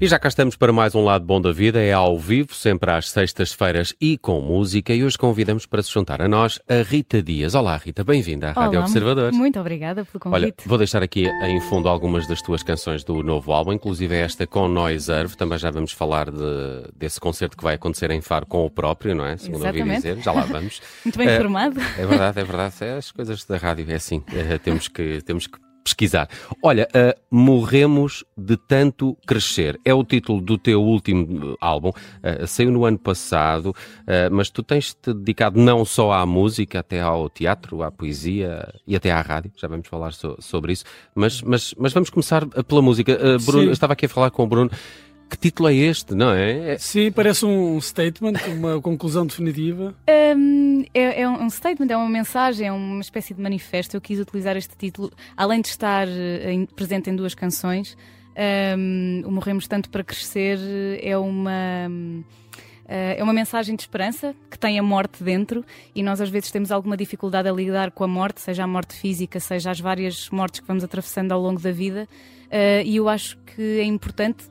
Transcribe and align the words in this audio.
E 0.00 0.08
já 0.08 0.18
cá 0.18 0.28
estamos 0.28 0.56
para 0.56 0.72
mais 0.72 0.94
um 0.94 1.04
Lado 1.04 1.24
Bom 1.24 1.40
da 1.40 1.52
Vida, 1.52 1.80
é 1.80 1.92
ao 1.92 2.18
vivo, 2.18 2.52
sempre 2.52 2.90
às 2.90 3.08
sextas-feiras 3.10 3.94
e 4.00 4.18
com 4.18 4.40
música. 4.40 4.92
E 4.92 5.04
hoje 5.04 5.16
convidamos 5.16 5.66
para 5.66 5.82
se 5.82 5.90
juntar 5.90 6.20
a 6.20 6.26
nós 6.28 6.58
a 6.68 6.82
Rita 6.82 7.22
Dias. 7.22 7.54
Olá, 7.54 7.76
Rita, 7.76 8.02
bem-vinda 8.02 8.48
à 8.50 8.52
Rádio 8.52 8.78
Olá, 8.80 8.86
Observador. 8.86 9.32
Muito 9.32 9.58
obrigada 9.58 10.04
pelo 10.04 10.18
convite. 10.20 10.42
Olha, 10.44 10.54
vou 10.66 10.76
deixar 10.78 11.02
aqui 11.02 11.26
em 11.44 11.60
fundo 11.60 11.88
algumas 11.88 12.26
das 12.26 12.42
tuas 12.42 12.62
canções 12.62 13.04
do 13.04 13.22
novo 13.22 13.52
álbum, 13.52 13.72
inclusive 13.72 14.14
esta 14.16 14.46
com 14.48 14.66
Noise 14.68 15.10
Earth. 15.10 15.36
Também 15.36 15.58
já 15.58 15.70
vamos 15.70 15.92
falar 15.92 16.28
de, 16.30 16.42
desse 16.96 17.20
concerto 17.20 17.56
que 17.56 17.62
vai 17.64 17.76
acontecer 17.76 18.10
em 18.10 18.20
Faro 18.20 18.46
com 18.46 18.66
o 18.66 18.70
próprio, 18.70 19.14
não 19.14 19.24
é? 19.24 19.36
Segundo 19.38 19.64
ouvi 19.64 19.78
Exatamente. 19.78 19.96
dizer. 20.02 20.18
Já 20.22 20.32
lá 20.32 20.42
vamos. 20.42 20.82
Muito 21.04 21.16
bem 21.16 21.28
Eh, 21.28 21.36
informado. 21.36 21.80
É 21.96 22.04
verdade, 22.06 22.40
é 22.40 22.44
verdade. 22.44 22.74
É, 22.80 22.96
as 22.96 23.12
coisas 23.12 23.44
da 23.44 23.56
rádio 23.56 23.86
é 23.88 23.94
assim. 23.94 24.22
É, 24.34 24.58
temos, 24.58 24.88
que, 24.88 25.22
temos 25.22 25.46
que 25.46 25.56
pesquisar. 25.84 26.28
Olha, 26.62 26.88
uh, 26.94 27.20
Morremos 27.30 28.24
de 28.36 28.56
Tanto 28.56 29.16
Crescer. 29.26 29.78
É 29.84 29.92
o 29.92 30.02
título 30.02 30.40
do 30.40 30.56
teu 30.56 30.82
último 30.82 31.52
uh, 31.52 31.56
álbum. 31.60 31.90
Uh, 31.90 32.46
saiu 32.46 32.72
no 32.72 32.86
ano 32.86 32.98
passado, 32.98 33.66
uh, 33.70 34.32
mas 34.32 34.48
tu 34.48 34.62
tens-te 34.62 35.12
dedicado 35.12 35.60
não 35.60 35.84
só 35.84 36.12
à 36.12 36.24
música, 36.24 36.80
até 36.80 37.00
ao 37.02 37.28
teatro, 37.28 37.82
à 37.82 37.90
poesia 37.90 38.66
e 38.86 38.96
até 38.96 39.10
à 39.12 39.20
rádio. 39.20 39.52
Já 39.56 39.68
vamos 39.68 39.86
falar 39.86 40.12
so- 40.12 40.36
sobre 40.40 40.72
isso. 40.72 40.84
Mas, 41.14 41.42
mas, 41.42 41.74
mas 41.78 41.92
vamos 41.92 42.08
começar 42.08 42.46
pela 42.46 42.80
música. 42.80 43.16
Bruno, 43.44 43.62
Sim. 43.62 43.66
eu 43.66 43.72
estava 43.72 43.92
aqui 43.92 44.06
a 44.06 44.08
falar 44.08 44.30
com 44.30 44.42
o 44.42 44.46
Bruno. 44.46 44.70
Que 45.34 45.50
título 45.50 45.68
é 45.68 45.74
este, 45.74 46.14
não 46.14 46.30
é? 46.30 46.74
É- 46.74 46.78
Sim, 46.78 47.10
parece 47.10 47.44
um 47.44 47.80
statement, 47.80 48.34
uma 48.56 48.78
conclusão 48.80 49.26
definitiva. 49.26 49.92
Hum, 50.36 50.84
é, 50.94 51.22
é 51.22 51.28
um 51.28 51.50
statement, 51.50 51.88
é 51.90 51.96
uma 51.96 52.08
mensagem, 52.08 52.68
é 52.68 52.72
uma 52.72 53.00
espécie 53.00 53.34
de 53.34 53.42
manifesto. 53.42 53.96
Eu 53.96 54.00
quis 54.00 54.20
utilizar 54.20 54.56
este 54.56 54.76
título, 54.76 55.10
além 55.36 55.60
de 55.60 55.68
estar 55.68 56.06
eh, 56.06 56.52
em- 56.52 56.66
presente 56.66 57.10
em 57.10 57.16
duas 57.16 57.34
canções. 57.34 57.96
hum, 58.78 59.22
o 59.26 59.30
Morremos 59.32 59.66
Tanto 59.66 59.90
para 59.90 60.04
Crescer 60.04 60.56
é 61.02 61.18
uma. 61.18 61.88
hum, 61.90 62.22
eh, 62.86 63.16
É 63.18 63.22
uma 63.24 63.32
mensagem 63.32 63.74
de 63.74 63.82
esperança 63.82 64.36
que 64.48 64.56
tem 64.58 64.78
a 64.78 64.82
morte 64.84 65.22
dentro 65.24 65.64
e 65.96 66.02
nós 66.02 66.20
às 66.20 66.28
vezes 66.30 66.50
temos 66.52 66.70
alguma 66.70 66.96
dificuldade 66.96 67.48
a 67.48 67.52
lidar 67.52 67.90
com 67.90 68.04
a 68.04 68.08
morte, 68.08 68.40
seja 68.40 68.62
a 68.62 68.66
morte 68.68 68.94
física, 68.94 69.40
seja 69.40 69.72
as 69.72 69.80
várias 69.80 70.30
mortes 70.30 70.60
que 70.60 70.66
vamos 70.68 70.84
atravessando 70.84 71.32
ao 71.32 71.40
longo 71.40 71.60
da 71.60 71.72
vida. 71.72 72.06
Eh, 72.50 72.84
e 72.86 72.96
eu 72.96 73.08
acho 73.08 73.36
que 73.56 73.80
é 73.80 73.84
importante. 73.84 74.44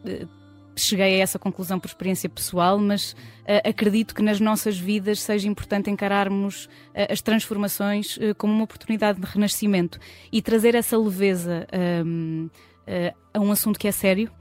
Cheguei 0.75 1.19
a 1.19 1.23
essa 1.23 1.38
conclusão 1.38 1.79
por 1.79 1.88
experiência 1.88 2.29
pessoal, 2.29 2.77
mas 2.77 3.16
eh, 3.45 3.69
acredito 3.69 4.16
que 4.16 4.21
nas 4.21 4.39
nossas 4.39 4.77
vidas 4.77 5.21
seja 5.21 5.47
importante 5.47 5.89
encararmos 5.89 6.69
eh, 6.93 7.11
as 7.11 7.21
transformações 7.21 8.17
eh, 8.19 8.33
como 8.33 8.53
uma 8.53 8.63
oportunidade 8.63 9.19
de 9.19 9.25
renascimento 9.25 9.99
e 10.31 10.41
trazer 10.41 10.75
essa 10.75 10.97
leveza 10.97 11.67
hum, 12.05 12.49
eh, 12.85 13.13
a 13.33 13.39
um 13.39 13.51
assunto 13.51 13.79
que 13.79 13.88
é 13.88 13.91
sério. 13.91 14.31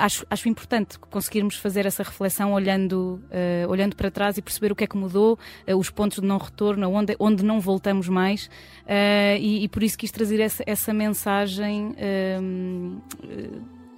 Acho, 0.00 0.24
acho 0.30 0.48
importante 0.48 0.96
conseguirmos 0.96 1.56
fazer 1.56 1.86
essa 1.86 2.04
reflexão 2.04 2.52
olhando, 2.52 3.20
olhando 3.68 3.96
para 3.96 4.12
trás 4.12 4.38
e 4.38 4.42
perceber 4.42 4.70
o 4.70 4.76
que 4.76 4.84
é 4.84 4.86
que 4.86 4.96
mudou, 4.96 5.36
os 5.76 5.90
pontos 5.90 6.20
de 6.20 6.24
não 6.24 6.38
retorno, 6.38 6.88
onde, 6.88 7.16
onde 7.18 7.44
não 7.44 7.58
voltamos 7.58 8.08
mais, 8.08 8.48
e, 9.40 9.64
e 9.64 9.68
por 9.68 9.82
isso 9.82 9.98
quis 9.98 10.12
trazer 10.12 10.38
essa, 10.38 10.62
essa 10.68 10.94
mensagem 10.94 11.96
hum, 12.40 13.00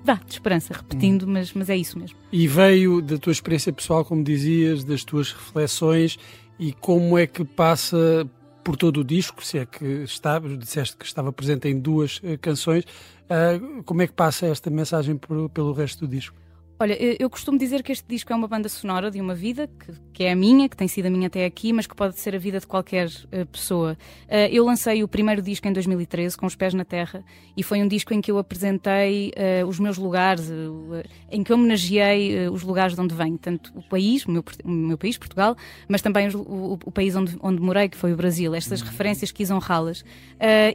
de 0.05 0.33
esperança, 0.33 0.75
repetindo, 0.75 1.27
mas, 1.27 1.53
mas 1.53 1.71
é 1.71 1.77
isso 1.77 1.99
mesmo. 1.99 2.17
E 2.31 2.47
veio 2.47 3.01
da 3.01 3.17
tua 3.17 3.33
experiência 3.33 3.73
pessoal, 3.73 4.05
como 4.05 4.23
dizias, 4.23 4.85
das 4.85 5.03
tuas 5.03 5.33
reflexões 5.33 6.19
e 6.59 6.73
como 6.73 7.19
é 7.19 7.27
que 7.27 7.45
passa 7.45 8.29
por 8.63 8.77
todo 8.77 9.01
o 9.01 9.05
disco, 9.05 9.45
se 9.45 9.59
é 9.59 9.67
que 9.67 9.85
está, 10.05 10.39
disseste 10.39 10.97
que 10.97 11.05
estava 11.05 11.33
presente 11.33 11.69
em 11.69 11.79
duas 11.79 12.21
eh, 12.25 12.37
canções, 12.39 12.85
ah, 13.29 13.61
como 13.85 14.03
é 14.03 14.07
que 14.07 14.13
passa 14.13 14.47
esta 14.47 14.71
mensagem 14.71 15.19
pelo 15.53 15.73
resto 15.73 16.07
do 16.07 16.09
disco? 16.09 16.37
Olha, 16.79 17.01
eu 17.01 17.17
eu 17.21 17.31
costumo 17.31 17.57
dizer 17.57 17.83
que 17.85 17.93
este 17.93 18.05
disco 18.07 18.33
é 18.33 18.37
uma 18.37 18.49
banda 18.49 18.69
sonora 18.69 19.09
de 19.11 19.21
uma 19.21 19.35
vida, 19.35 19.69
que, 19.69 19.93
que 20.13 20.25
é 20.25 20.33
a 20.33 20.37
minha, 20.37 20.69
que 20.69 20.77
tem 20.77 20.89
sido 20.89 21.07
a 21.07 21.11
minha 21.11 21.29
até 21.29 21.45
aqui, 21.47 21.73
mas 21.73 21.87
que 21.87 21.95
pode 21.95 22.19
ser 22.19 22.35
a 22.35 22.39
vida 22.39 22.59
de 22.59 22.67
qualquer 22.67 23.09
eh, 23.31 23.45
pessoa. 23.45 23.97
Eh, 24.29 24.51
eu 24.53 24.65
lancei 24.67 25.03
o 25.03 25.09
primeiro 25.09 25.41
disco 25.41 25.67
em 25.69 25.73
2013, 25.73 26.37
com 26.37 26.47
os 26.47 26.57
pés 26.57 26.75
na 26.75 26.85
terra, 26.85 27.25
e 27.57 27.63
foi 27.63 27.81
um 27.81 27.87
disco 27.89 28.13
em 28.13 28.21
que 28.21 28.31
eu 28.31 28.39
apresentei 28.39 29.33
eh, 29.37 29.65
os 29.65 29.79
meus 29.79 29.97
lugares, 29.97 30.51
em 31.31 31.43
que 31.45 31.53
homenageei 31.53 32.37
eh, 32.37 32.51
os 32.51 32.63
lugares 32.63 32.95
de 32.97 33.01
onde 33.01 33.15
venho, 33.15 33.39
tanto 33.39 33.73
o 33.75 33.83
país, 33.83 34.27
o 34.27 34.31
meu, 34.33 34.45
o 34.65 34.69
meu 34.71 34.99
país, 34.99 35.17
Portugal, 35.17 35.57
mas 35.89 36.03
também 36.03 36.27
os- 36.27 36.35
o, 36.35 36.79
o 36.85 36.91
país 36.91 37.15
onde, 37.15 37.39
onde 37.41 37.63
morei, 37.63 37.89
que 37.89 37.97
foi 37.97 38.13
o 38.13 38.17
Brasil. 38.17 38.53
Estas 38.55 38.83
referências 38.83 39.31
quis 39.31 39.49
honrá-las. 39.51 40.05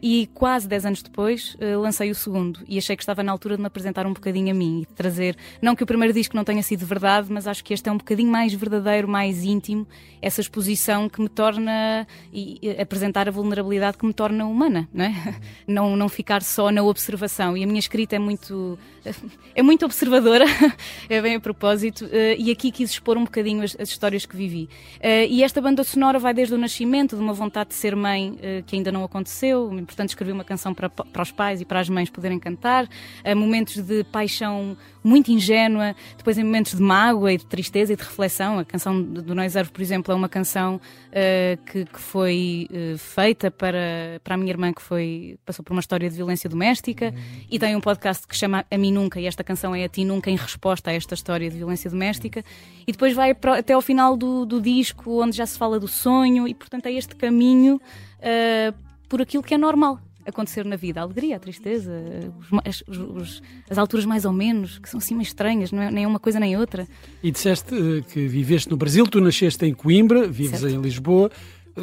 E 0.02 0.28
quase 0.34 0.68
10 0.68 0.86
anos 0.86 1.04
depois 1.04 1.56
lancei 1.82 2.10
o 2.10 2.16
segundo, 2.16 2.62
e 2.68 2.78
achei 2.78 2.96
que 2.96 3.04
estava 3.04 3.22
na 3.22 3.32
altura 3.34 3.56
de 3.58 3.62
me 3.62 3.68
apresentar 3.68 4.08
um 4.08 4.14
bocadinho 4.14 4.50
a 4.52 4.54
mim 4.54 4.82
e 4.82 4.86
de 4.88 4.94
trazer, 4.94 5.36
não 5.62 5.76
que 5.76 5.84
o 5.84 5.89
primeiro 5.90 6.14
disco 6.14 6.36
não 6.36 6.44
tenha 6.44 6.62
sido 6.62 6.86
verdade, 6.86 7.32
mas 7.32 7.48
acho 7.48 7.64
que 7.64 7.74
este 7.74 7.90
é 7.90 7.92
um 7.92 7.98
bocadinho 7.98 8.32
mais 8.32 8.54
verdadeiro, 8.54 9.08
mais 9.08 9.44
íntimo, 9.44 9.88
essa 10.22 10.40
exposição 10.40 11.10
que 11.10 11.20
me 11.20 11.28
torna 11.28 12.06
e 12.32 12.60
e 12.62 12.82
apresentar 12.82 13.28
a 13.28 13.32
vulnerabilidade 13.32 13.98
que 13.98 14.06
me 14.06 14.14
torna 14.14 14.46
humana, 14.46 14.88
não 14.94 15.06
é? 15.06 15.36
Não, 15.68 15.96
não 15.96 16.10
ficar 16.10 16.42
só 16.42 16.72
na 16.72 16.82
observação. 16.84 17.56
E 17.56 17.64
a 17.64 17.68
minha 17.68 17.80
escrita 17.80 18.16
é 18.16 18.20
muito 18.20 18.78
é 19.56 19.62
muito 19.62 19.86
observadora, 19.86 20.46
é 21.10 21.22
bem 21.22 21.36
a 21.36 21.40
propósito, 21.40 22.08
eh, 22.12 22.36
e 22.38 22.52
aqui 22.52 22.72
quis 22.72 22.92
expor 22.92 23.18
um 23.18 23.24
bocadinho 23.24 23.64
as, 23.64 23.76
as 23.80 23.90
histórias 23.90 24.26
que 24.26 24.36
vivi. 24.36 24.70
Eh, 25.00 25.28
e 25.28 25.44
esta 25.44 25.62
banda 25.62 25.84
sonora 25.84 26.20
vai 26.20 26.34
desde 26.34 26.54
o 26.54 26.58
nascimento, 26.58 27.16
de 27.16 27.22
uma 27.22 27.34
vontade 27.34 27.70
de 27.70 27.76
ser 27.76 27.96
mãe 27.96 28.38
eh, 28.42 28.64
que 28.66 28.76
ainda 28.76 28.92
não 28.92 29.04
aconteceu, 29.04 29.70
portanto 29.86 30.10
escrevi 30.10 30.32
uma 30.32 30.44
canção 30.44 30.74
para, 30.74 30.90
para 30.90 31.22
os 31.22 31.32
pais 31.32 31.62
e 31.62 31.66
para 31.66 31.80
as 31.80 31.90
mães 31.90 32.10
poderem 32.10 32.40
cantar, 32.40 32.88
momentos 33.36 33.78
de 33.78 34.04
paixão 34.06 34.78
muito 35.04 35.32
ingênua, 35.32 35.79
depois 36.18 36.38
em 36.38 36.44
momentos 36.44 36.74
de 36.76 36.82
mágoa 36.82 37.34
e 37.34 37.38
de 37.38 37.46
tristeza 37.46 37.94
e 37.94 37.96
de 37.96 38.04
reflexão. 38.04 38.60
A 38.60 38.66
canção 38.66 39.02
do 39.02 39.22
do 39.22 39.36
Noise 39.36 39.58
Earth, 39.58 39.72
por 39.72 39.82
exemplo, 39.82 40.12
é 40.12 40.16
uma 40.16 40.30
canção 40.30 40.80
eh, 41.12 41.58
que, 41.66 41.86
que 41.86 42.00
foi 42.00 42.68
eh, 42.72 42.96
feita 42.98 43.52
para, 43.52 44.20
para 44.24 44.36
a 44.36 44.38
minha 44.38 44.50
irmã 44.52 44.74
que 44.74 44.82
foi, 44.82 45.38
passou 45.46 45.64
por 45.64 45.74
uma 45.74 45.80
história 45.80 46.10
de 46.10 46.16
violência 46.16 46.50
doméstica 46.50 47.14
e 47.50 47.60
tem 47.60 47.76
um 47.76 47.82
podcast 47.82 48.28
que 48.28 48.36
chama 48.36 48.66
A 48.72 48.78
Mim 48.78 48.92
Nunca 48.92 49.20
e 49.20 49.26
esta 49.28 49.44
canção 49.44 49.76
é 49.76 49.84
A 49.84 49.90
Ti 49.90 50.04
Nunca 50.06 50.30
em 50.32 50.36
resposta 50.36 50.90
a 50.90 50.94
esta 50.94 51.14
história 51.14 51.50
de 51.50 51.58
violência 51.58 51.90
doméstica 51.90 52.44
e 52.88 52.92
depois 52.92 53.14
vai 53.14 53.34
para- 53.34 53.60
até 53.60 53.74
ao 53.74 53.82
final 53.82 54.18
do, 54.18 54.46
do 54.46 54.62
disco 54.62 55.22
onde 55.22 55.36
já 55.38 55.46
se 55.46 55.58
fala 55.58 55.80
do 55.80 55.88
sonho 55.88 56.48
e 56.48 56.54
portanto 56.54 56.86
é 56.88 56.92
este 56.94 57.16
caminho 57.16 57.80
eh, 58.22 58.74
por 59.08 59.22
aquilo 59.22 59.44
que 59.44 59.54
é 59.54 59.58
normal 59.58 60.00
acontecer 60.30 60.64
na 60.66 60.76
vida, 60.76 61.00
a 61.00 61.04
alegria, 61.04 61.36
a 61.36 61.40
tristeza, 61.40 61.92
os 62.40 62.84
os- 62.88 62.98
os- 62.98 63.42
as 63.70 63.78
alturas 63.78 64.06
mais 64.06 64.26
ou 64.26 64.32
menos, 64.34 64.80
que 64.80 64.90
são 64.90 64.98
assim 64.98 65.14
meio 65.16 65.24
estranhas, 65.24 65.72
não 65.72 65.82
é 65.82 65.92
nem 65.92 66.06
uma 66.06 66.20
coisa 66.20 66.40
nem 66.40 66.58
outra. 66.58 66.88
E 67.24 67.32
disseste 67.32 67.74
eh, 67.76 68.02
que 68.12 68.28
viveste 68.28 68.70
no 68.70 68.78
Brasil, 68.78 69.06
tu 69.08 69.20
nasceste 69.22 69.66
em 69.66 69.74
Coimbra, 69.74 70.28
vives 70.28 70.60
Certo. 70.62 70.74
em 70.76 70.82
Lisboa. 70.82 71.30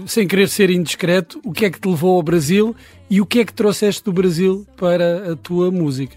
Sem 0.06 0.26
querer 0.28 0.48
ser 0.48 0.68
indiscreto, 0.68 1.40
o 1.44 1.52
que 1.52 1.64
é 1.64 1.70
que 1.70 1.80
te 1.80 1.88
levou 1.88 2.16
ao 2.16 2.22
Brasil 2.22 2.76
e 3.08 3.20
o 3.20 3.24
que 3.24 3.38
é 3.38 3.44
que 3.44 3.52
trouxeste 3.52 4.02
do 4.04 4.12
Brasil 4.12 4.66
para 4.76 5.32
a 5.32 5.36
tua 5.36 5.70
música? 5.70 6.16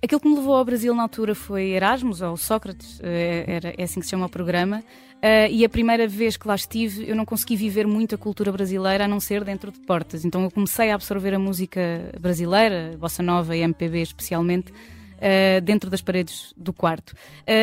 Aquilo 0.00 0.20
que 0.20 0.28
me 0.28 0.36
levou 0.36 0.54
ao 0.54 0.64
Brasil 0.64 0.94
na 0.94 1.02
altura 1.02 1.34
foi 1.34 1.70
Erasmus, 1.70 2.22
ou 2.22 2.36
Sócrates, 2.36 3.00
eh, 3.02 3.74
é 3.76 3.82
assim 3.82 3.98
que 3.98 4.06
se 4.06 4.10
chama 4.10 4.26
o 4.26 4.28
programa, 4.28 4.82
eh, 5.20 5.50
e 5.50 5.64
a 5.64 5.68
primeira 5.68 6.06
vez 6.06 6.36
que 6.36 6.46
lá 6.46 6.54
estive 6.54 7.08
eu 7.08 7.16
não 7.16 7.24
consegui 7.24 7.56
viver 7.56 7.84
muito 7.84 8.14
a 8.14 8.18
cultura 8.18 8.52
brasileira 8.52 9.06
a 9.06 9.08
não 9.08 9.18
ser 9.18 9.42
dentro 9.42 9.72
de 9.72 9.80
portas. 9.80 10.24
Então 10.24 10.44
eu 10.44 10.52
comecei 10.52 10.92
a 10.92 10.94
absorver 10.94 11.34
a 11.34 11.38
música 11.38 12.12
brasileira, 12.20 12.96
bossa 12.96 13.24
nova 13.24 13.56
e 13.56 13.60
MPB 13.60 14.00
especialmente, 14.02 14.72
eh, 15.20 15.60
dentro 15.62 15.90
das 15.90 16.00
paredes 16.00 16.54
do 16.56 16.72
quarto. 16.72 17.16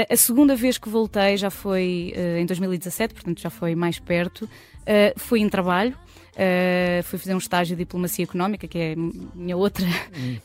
A 0.10 0.18
segunda 0.18 0.58
vez 0.58 0.78
que 0.78 0.90
voltei 0.90 1.38
já 1.38 1.50
foi 1.50 2.14
em 2.38 2.46
2017, 2.46 3.14
portanto 3.14 3.40
já 3.40 3.50
foi 3.50 3.76
mais 3.76 3.98
perto, 3.98 4.50
fui 5.16 5.40
em 5.40 5.48
trabalho. 5.48 5.98
Eh, 6.38 7.02
fui 7.06 7.18
fazer 7.18 7.34
um 7.34 7.38
estágio 7.38 7.76
de 7.76 7.84
diplomacia 7.84 8.24
económica, 8.24 8.68
que 8.68 8.78
é 8.78 8.94
a 8.94 8.96
minha 9.38 9.56
outra, 9.56 9.86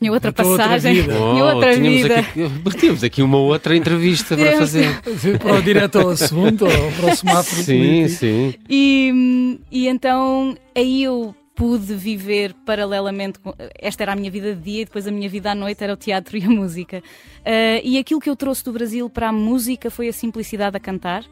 minha 0.01 0.13
outra 0.13 0.31
A 0.31 0.33
tua 0.33 0.47
outra 0.47 0.65
passagem, 0.69 1.03
vida. 1.03 1.13
minha 1.33 1.45
outra 1.45 1.71
Oh, 1.71 1.75
tínhamos 1.75 2.03
vida. 2.03 2.19
Aqui, 2.21 2.79
tínhamos 2.79 3.05
aqui 3.05 3.23
uma 3.23 3.39
outra 3.39 3.77
entrevista 3.77 4.37
para 4.37 4.57
fazer. 4.59 5.01
Para 5.41 5.55
o 5.55 5.63
direto 5.63 5.99
ao 5.99 6.11
assunto, 6.11 6.65
ou 6.65 6.93
para 6.93 7.13
o 7.13 7.17
semáforo 7.17 7.63
Sim, 7.63 7.79
político? 7.79 8.19
sim. 8.19 8.55
E, 8.69 9.59
e 9.71 9.89
então 9.89 10.57
aí 10.75 11.03
eu 11.03 11.35
pude 11.55 11.95
viver 11.95 12.55
paralelamente 12.65 13.39
com. 13.39 13.53
Esta 13.79 14.05
era 14.05 14.13
a 14.13 14.17
minha 14.17 14.31
vida 14.31 14.55
de 14.55 14.63
dia 14.63 14.83
e 14.83 14.85
depois 14.85 15.07
a 15.07 15.11
minha 15.11 15.29
vida 15.29 15.51
à 15.51 15.55
noite 15.55 15.83
era 15.85 15.93
o 15.93 15.97
teatro 15.97 16.37
e 16.39 16.45
a 16.45 16.49
música. 16.49 17.03
Ah, 17.45 17.81
e 17.85 17.99
aquilo 17.99 18.21
que 18.21 18.31
eu 18.31 18.37
trouxe 18.37 18.65
do 18.65 18.73
Brasil 18.73 19.11
para 19.11 19.29
a 19.29 19.33
música 19.33 19.91
foi 19.91 20.09
a 20.09 20.13
simplicidade 20.13 20.77
a 20.77 20.81
cantar. 20.81 21.25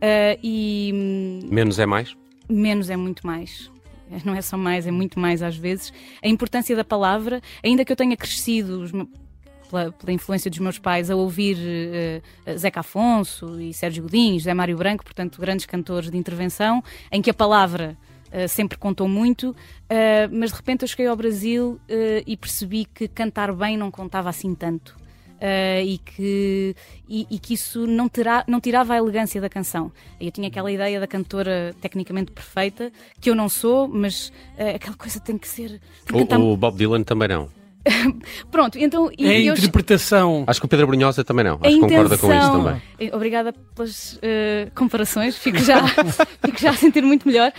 Ah, 0.00 0.38
e 0.42 0.90
hum, 0.94 1.40
Menos 1.50 1.78
é 1.78 1.86
mais? 1.86 2.16
menos 2.48 2.88
é 2.90 2.96
muito 2.96 3.26
mais. 3.26 3.70
Não 4.24 4.34
é 4.34 4.42
só 4.42 4.56
mais, 4.56 4.86
é 4.86 4.90
muito 4.90 5.18
mais 5.18 5.42
às 5.42 5.56
vezes. 5.56 5.92
A 6.22 6.28
importância 6.28 6.74
da 6.74 6.84
palavra, 6.84 7.40
ainda 7.62 7.84
que 7.84 7.92
eu 7.92 7.96
tenha 7.96 8.16
crescido 8.16 9.08
pela, 9.68 9.92
pela 9.92 10.12
influência 10.12 10.50
dos 10.50 10.58
meus 10.58 10.78
pais 10.78 11.10
a 11.10 11.16
ouvir 11.16 11.56
eh, 11.60 12.22
Zeca 12.56 12.80
Afonso 12.80 13.60
e 13.60 13.72
Sérgio 13.72 14.02
Godinho, 14.04 14.38
José 14.38 14.54
Mário 14.54 14.76
Branco, 14.76 15.04
portanto, 15.04 15.40
grandes 15.40 15.66
cantores 15.66 16.10
de 16.10 16.16
intervenção, 16.16 16.82
em 17.10 17.20
que 17.20 17.30
a 17.30 17.34
palavra 17.34 17.96
eh, 18.34 18.48
sempre 18.48 18.76
contou 18.76 19.06
muito, 19.06 19.54
eh, 19.88 20.26
mas 20.26 20.50
de 20.50 20.56
repente 20.56 20.82
eu 20.82 20.88
cheguei 20.88 21.06
ao 21.06 21.14
Brasil 21.14 21.80
eh, 21.88 22.24
e 22.26 22.36
percebi 22.36 22.84
que 22.84 23.06
cantar 23.06 23.52
bem 23.52 23.76
não 23.76 23.92
contava 23.92 24.28
assim 24.28 24.56
tanto. 24.56 24.96
Uh, 25.44 25.84
e, 25.84 25.98
que, 25.98 26.74
e, 27.08 27.26
e, 27.30 27.38
que 27.38 27.54
isso 27.54 27.86
não, 27.86 28.08
terá, 28.08 28.44
não 28.48 28.60
tirava 28.60 28.94
a 28.94 28.96
elegância 28.96 29.40
da 29.40 29.48
canção. 29.48 29.92
Eu 30.18 30.32
tinha 30.32 30.48
aquela 30.48 30.72
ideia 30.72 30.98
da 30.98 31.06
cantora 31.06 31.74
tecnicamente 31.80 32.32
perfeita, 32.32 32.90
que 33.20 33.28
eu 33.28 33.34
não 33.34 33.48
sou, 33.48 33.86
mas 33.86 34.28
uh, 34.58 34.74
aquela 34.76 34.96
coisa 34.96 35.20
tem 35.20 35.36
que 35.36 35.46
ser. 35.46 35.80
Tem 36.06 36.38
o, 36.38 36.52
o 36.52 36.56
Bob 36.56 36.76
Dylan 36.76 37.02
também 37.02 37.28
não. 37.28 37.63
Pronto, 38.50 38.78
então. 38.78 39.10
E 39.16 39.26
é 39.26 39.36
a 39.50 39.52
interpretação. 39.52 40.44
Acho 40.46 40.60
que 40.60 40.66
o 40.66 40.68
Pedro 40.68 40.86
Brunhosa 40.86 41.22
também 41.24 41.44
não. 41.44 41.58
Acho 41.60 41.74
que 41.74 41.80
concorda 41.80 42.18
com 42.18 42.34
isso 42.34 42.50
também. 42.50 42.82
Eh, 42.98 43.10
obrigada 43.12 43.52
pelas 43.74 44.14
uh, 44.14 44.20
comparações, 44.74 45.36
fico 45.36 45.58
já, 45.58 45.86
fico 46.44 46.58
já 46.58 46.70
a 46.70 46.74
sentir 46.74 47.02
muito 47.02 47.28
melhor. 47.28 47.52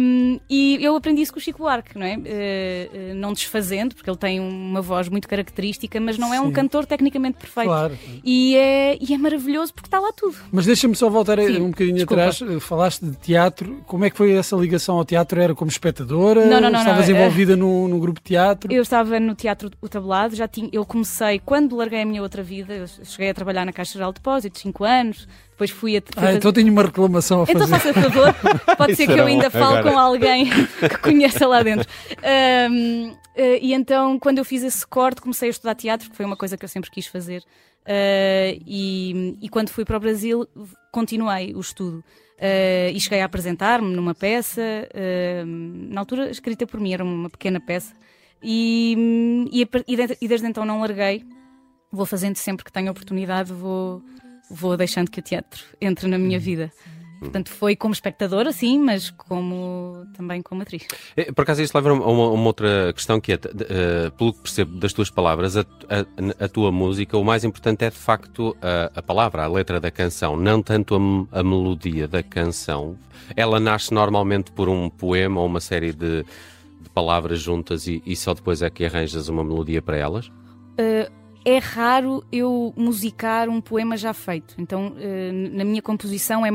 Um, 0.00 0.40
e 0.48 0.78
eu 0.80 0.96
aprendi 0.96 1.22
isso 1.22 1.32
com 1.32 1.38
o 1.38 1.42
Chico 1.42 1.58
Buarque, 1.58 1.98
não 1.98 2.06
é? 2.06 2.16
Uh, 2.16 3.14
não 3.14 3.32
desfazendo, 3.32 3.94
porque 3.94 4.08
ele 4.08 4.16
tem 4.16 4.40
uma 4.40 4.80
voz 4.80 5.08
muito 5.08 5.28
característica, 5.28 6.00
mas 6.00 6.16
não 6.16 6.32
é 6.32 6.38
Sim. 6.38 6.44
um 6.44 6.52
cantor 6.52 6.86
tecnicamente 6.86 7.38
perfeito. 7.38 7.68
Claro. 7.68 7.98
E 8.24 8.56
é, 8.56 8.96
e 9.00 9.12
é 9.12 9.18
maravilhoso 9.18 9.74
porque 9.74 9.86
está 9.86 10.00
lá 10.00 10.12
tudo. 10.12 10.36
Mas 10.50 10.66
deixa-me 10.66 10.94
só 10.94 11.10
voltar 11.10 11.38
Sim, 11.38 11.60
um 11.60 11.70
bocadinho 11.70 11.96
desculpa. 11.96 12.22
atrás. 12.22 12.62
Falaste 12.62 13.04
de 13.04 13.16
teatro. 13.16 13.82
Como 13.86 14.04
é 14.04 14.10
que 14.10 14.16
foi 14.16 14.32
essa 14.32 14.56
ligação 14.56 14.96
ao 14.96 15.04
teatro? 15.04 15.40
Era 15.40 15.54
como 15.54 15.70
espectadora? 15.70 16.46
Não, 16.46 16.60
não, 16.60 16.70
não. 16.70 16.78
Estavas 16.78 17.08
não. 17.08 17.16
envolvida 17.16 17.56
no, 17.56 17.88
no 17.88 17.98
grupo 17.98 18.20
de 18.20 18.24
teatro? 18.24 18.72
Eu 18.72 18.82
estava 18.82 19.18
no 19.20 19.34
Teatro 19.34 19.41
O 19.80 19.88
Tabulado, 19.88 20.34
já 20.34 20.46
tinha, 20.46 20.68
eu 20.72 20.84
comecei, 20.84 21.38
quando 21.38 21.76
larguei 21.76 22.02
a 22.02 22.04
minha 22.04 22.22
outra 22.22 22.42
vida, 22.42 22.74
eu 22.74 22.86
cheguei 22.86 23.30
a 23.30 23.34
trabalhar 23.34 23.64
na 23.64 23.72
Caixa 23.72 23.94
Geral 23.94 24.12
de 24.12 24.20
Depósitos, 24.20 24.60
5 24.60 24.84
anos, 24.84 25.28
depois 25.50 25.70
fui 25.70 25.96
a. 25.96 26.00
Fui 26.00 26.12
ah, 26.16 26.20
fazer... 26.20 26.36
então 26.36 26.52
tenho 26.52 26.72
uma 26.72 26.82
reclamação 26.82 27.40
a 27.40 27.44
então 27.48 27.68
fazer. 27.68 27.90
Então 27.90 27.92
faça 27.94 28.10
favor, 28.10 28.76
pode 28.76 28.94
ser 28.96 29.06
que 29.06 29.12
eu 29.12 29.26
ainda 29.26 29.50
fale 29.50 29.78
agora. 29.78 29.90
com 29.90 29.98
alguém 29.98 30.46
que 30.78 30.98
conheça 30.98 31.46
lá 31.46 31.62
dentro. 31.62 31.88
Um, 32.70 33.14
eh, 33.34 33.58
e 33.60 33.72
então, 33.72 34.18
quando 34.18 34.38
eu 34.38 34.44
fiz 34.44 34.62
esse 34.62 34.86
corte, 34.86 35.20
comecei 35.20 35.48
a 35.48 35.50
estudar 35.50 35.74
teatro, 35.74 36.10
que 36.10 36.16
foi 36.16 36.26
uma 36.26 36.36
coisa 36.36 36.56
que 36.56 36.64
eu 36.64 36.68
sempre 36.68 36.90
quis 36.90 37.06
fazer. 37.06 37.42
Uh, 37.82 38.62
e, 38.64 39.38
e, 39.42 39.48
quando 39.48 39.70
fui 39.70 39.84
para 39.84 39.96
o 39.96 40.00
Brasil, 40.00 40.46
continuei 40.92 41.52
o 41.54 41.60
estudo. 41.60 42.04
Uh, 42.38 42.90
e 42.92 43.00
cheguei 43.00 43.20
a 43.20 43.24
apresentar-me 43.24 43.94
numa 43.94 44.14
peça, 44.14 44.60
uh, 44.62 45.46
na 45.46 46.00
altura 46.00 46.30
escrita 46.30 46.66
por 46.66 46.80
mim, 46.80 46.92
era 46.92 47.04
uma 47.04 47.30
pequena 47.30 47.60
peça, 47.60 47.94
e, 48.42 49.46
e, 49.52 49.68
e, 50.20 50.28
desde 50.28 50.46
então 50.46 50.64
não 50.64 50.80
larguei. 50.80 51.24
Vou 51.90 52.06
fazendo 52.06 52.36
sempre 52.36 52.64
que 52.64 52.72
tenho 52.72 52.90
oportunidade, 52.90 53.52
vou, 53.52 54.02
vou 54.50 54.76
deixando 54.76 55.10
que 55.10 55.20
o 55.20 55.22
teatro 55.22 55.62
entre 55.80 56.08
na 56.08 56.18
minha 56.18 56.38
vida. 56.38 56.72
Portanto, 57.22 57.50
foi 57.50 57.76
como 57.76 57.94
espectadora, 57.94 58.52
sim, 58.52 58.80
mas 58.80 59.10
como 59.10 60.04
também 60.16 60.42
como 60.42 60.62
atriz. 60.62 60.84
É, 61.16 61.30
por 61.30 61.42
acaso, 61.42 61.62
isso 61.62 61.76
leva 61.76 61.90
a 61.90 61.92
uma, 61.92 62.30
uma 62.30 62.46
outra 62.46 62.92
questão 62.92 63.20
que 63.20 63.32
é, 63.32 63.36
uh, 63.36 64.10
pelo 64.10 64.32
que 64.32 64.40
percebo 64.40 64.76
das 64.78 64.92
tuas 64.92 65.08
palavras, 65.08 65.56
a, 65.56 65.60
a, 65.60 66.44
a, 66.44 66.48
tua 66.48 66.72
música, 66.72 67.16
o 67.16 67.24
mais 67.24 67.44
importante 67.44 67.84
é 67.84 67.90
de 67.90 67.96
facto 67.96 68.56
a, 68.60 68.98
a 68.98 69.02
palavra, 69.02 69.44
a 69.44 69.46
letra 69.46 69.80
da 69.80 69.90
canção, 69.90 70.36
não 70.36 70.60
tanto 70.60 70.96
a, 71.30 71.42
melodia 71.44 72.08
da 72.08 72.24
canção. 72.24 72.98
Ela 73.36 73.60
nasce 73.60 73.94
normalmente 73.94 74.50
por 74.50 74.68
um 74.68 74.90
poema 74.90 75.40
ou 75.40 75.46
uma 75.46 75.60
série 75.60 75.92
de 75.92 76.24
palavras 76.90 77.40
juntas 77.40 77.86
e, 77.86 78.02
e, 78.04 78.16
só 78.16 78.34
depois 78.34 78.62
é 78.62 78.70
que 78.70 78.84
arranjas 78.84 79.28
uma 79.28 79.44
melodia 79.44 79.80
para 79.80 79.96
elas? 79.96 80.26
Uh, 80.26 81.10
é 81.44 81.58
raro 81.58 82.24
eu 82.30 82.72
musicar 82.76 83.48
um 83.48 83.60
poema 83.60 83.96
já 83.96 84.14
feito. 84.14 84.54
Então, 84.58 84.88
uh, 84.88 85.56
na 85.56 85.64
minha 85.64 85.82
composição, 85.82 86.46
é, 86.46 86.50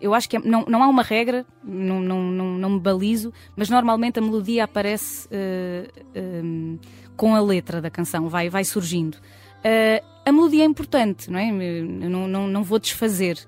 eu 0.00 0.14
acho 0.14 0.28
que 0.28 0.36
é, 0.36 0.40
não, 0.40 0.64
não 0.66 0.82
há 0.82 0.88
uma 0.88 1.02
regra, 1.02 1.46
não, 1.62 2.00
não, 2.00 2.22
não, 2.22 2.58
não 2.58 2.70
me 2.70 2.80
balizo, 2.80 3.32
mas 3.54 3.70
normalmente 3.70 4.18
a 4.18 4.22
melodia 4.22 4.64
aparece 4.64 5.28
uh, 5.28 6.78
com 7.16 7.34
a 7.34 7.40
letra 7.40 7.80
da 7.80 7.90
canção, 7.90 8.28
vai, 8.28 8.48
vai 8.48 8.64
surgindo. 8.64 9.18
a 10.24 10.32
melodia 10.32 10.64
é 10.64 10.66
importante, 10.66 11.30
não 11.30 11.38
é? 11.38 11.50
Eu 11.50 12.10
não, 12.10 12.26
não, 12.26 12.48
não 12.48 12.64
vou 12.64 12.78
desfazer. 12.78 13.38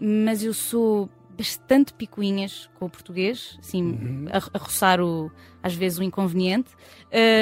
mas 0.00 0.42
eu 0.42 0.52
sou 0.52 1.08
bastante 1.36 1.92
picuinhas 1.92 2.68
com 2.78 2.86
o 2.86 2.90
português, 2.90 3.58
assim, 3.60 3.82
uhum. 3.82 4.26
a, 4.30 4.38
a 4.38 4.58
roçar 4.58 5.00
o, 5.00 5.30
às 5.62 5.74
vezes 5.74 5.98
o 5.98 6.02
inconveniente. 6.02 6.70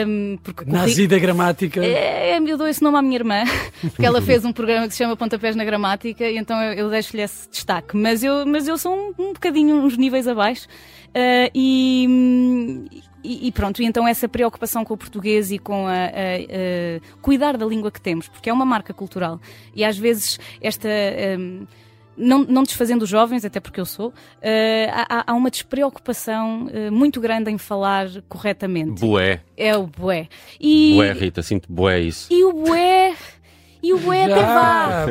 Um, 0.07 0.37
porque 0.43 0.65
Nazi 0.65 1.07
da 1.07 1.19
gramática. 1.19 1.85
É, 1.85 2.39
eu 2.39 2.59
dou 2.59 2.67
esse 2.67 2.83
nome 2.83 2.99
à 2.99 3.03
minha 3.03 3.17
irmã, 3.17 3.45
porque 3.81 4.05
ela 4.05 4.21
fez 4.21 4.45
um 4.45 4.53
programa 4.53 4.87
que 4.89 4.95
se 4.95 4.99
chama 4.99 5.17
Pontapés 5.17 5.55
na 5.55 5.65
Gramática, 5.65 6.25
e 6.25 6.37
então 6.37 6.61
eu, 6.63 6.73
eu 6.73 6.91
deixo-lhe 6.91 7.23
esse 7.23 7.49
destaque. 7.49 7.97
Mas 7.97 8.23
eu, 8.23 8.45
mas 8.47 8.67
eu 8.67 8.77
sou 8.77 8.95
um, 8.95 9.15
um 9.19 9.33
bocadinho 9.33 9.77
uns 9.77 9.97
níveis 9.97 10.27
abaixo. 10.27 10.67
Uh, 11.11 11.49
e, 11.55 13.05
e, 13.23 13.53
pronto, 13.53 13.81
e 13.81 13.87
então 13.87 14.07
essa 14.07 14.29
preocupação 14.29 14.85
com 14.85 14.95
o 14.95 14.97
português 14.97 15.53
e 15.53 15.59
com 15.59 15.87
a, 15.87 15.93
a, 15.93 15.97
a, 15.97 17.17
cuidar 17.23 17.57
da 17.57 17.65
língua 17.65 17.91
que 17.91 18.01
temos, 18.01 18.29
porque 18.29 18.51
é 18.51 18.53
uma 18.53 18.65
marca 18.65 18.93
cultural. 18.93 19.41
E 19.75 19.85
às 19.85 19.97
vezes 19.97 20.39
esta. 20.61 20.89
Um, 21.39 21.67
não, 22.17 22.45
não 22.45 22.63
desfazendo 22.63 23.05
os 23.05 23.09
jovens, 23.09 23.45
até 23.45 23.61
porque 23.61 23.81
eu 23.81 23.87
sou, 23.87 24.09
uh, 24.09 24.13
há, 24.93 25.33
há, 25.33 25.35
uma 25.35 25.51
despreocupação 25.51 26.67
uh, 26.67 26.93
muito 26.93 27.21
grande 27.21 27.51
em 27.51 27.59
falar 27.59 28.09
corretamente. 28.29 29.01
Bué. 29.01 29.41
É 29.57 29.77
o 29.77 29.87
bué. 29.87 30.29
E, 30.61 30.95
bué, 30.97 31.13
Rita, 31.13 31.43
sinto 31.43 31.73
bué 31.73 32.01
isso. 32.01 32.33
E 32.33 32.45
o 32.45 32.53
bué. 32.53 33.15
E 33.83 33.93
o 33.93 33.99
bué 33.99 34.25
até 34.25 34.43
vá. 34.43 35.07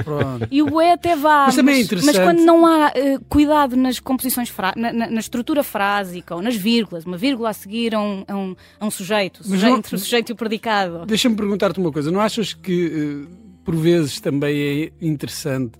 E 0.49 0.61
o 0.63 0.65
bué 0.65 0.93
até 0.93 1.15
vá. 1.15 1.45
Mas, 1.45 1.55
também 1.55 1.75
é 1.75 1.81
interessante. 1.81 2.17
mas 2.17 2.25
quando 2.25 2.39
não 2.39 2.65
há 2.65 2.87
uh, 2.87 3.23
cuidado 3.29 3.75
nas 3.75 3.99
composições, 3.99 4.51
na, 4.75 4.91
na, 4.91 5.09
na, 5.11 5.19
estrutura 5.19 5.61
frásica 5.61 6.35
ou 6.35 6.41
nas 6.41 6.55
vírgulas, 6.55 7.05
uma 7.05 7.15
vírgula 7.15 7.51
a 7.51 7.53
seguir 7.53 7.93
a 7.93 7.99
um, 7.99 8.23
a 8.27 8.35
um, 8.35 8.55
a 8.79 8.85
um 8.87 8.89
sujeito, 8.89 9.43
sujeito 9.43 9.71
não, 9.71 9.77
entre 9.77 9.95
o 9.95 9.99
sujeito 9.99 10.29
e 10.29 10.33
o 10.33 10.35
predicado. 10.35 11.05
Deixa-me 11.05 11.35
perguntar-te 11.35 11.79
uma 11.79 11.91
coisa. 11.91 12.09
Não 12.09 12.19
achas 12.19 12.53
que, 12.53 13.27
por 13.63 13.75
vezes, 13.75 14.19
também 14.19 14.59
é 14.59 14.91
interessante 14.99 15.73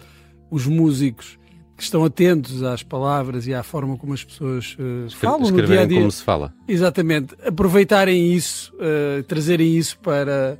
os 0.53 0.67
músicos 0.67 1.39
que 1.75 1.81
estão 1.81 2.05
atentos 2.05 2.61
às 2.61 2.83
palavras 2.83 3.47
e 3.47 3.53
à 3.53 3.63
forma 3.63 3.97
como 3.97 4.13
as 4.13 4.23
pessoas 4.23 4.77
uh, 4.79 5.09
falam 5.15 5.49
no 5.49 5.65
dia 5.65 5.81
a 5.81 5.85
dia. 5.85 5.97
como 5.97 6.11
se 6.11 6.21
fala. 6.21 6.53
Exatamente. 6.67 7.33
Aproveitarem 7.43 8.31
isso, 8.31 8.71
uh, 8.75 9.23
trazerem 9.23 9.75
isso 9.75 9.97
para. 9.99 10.59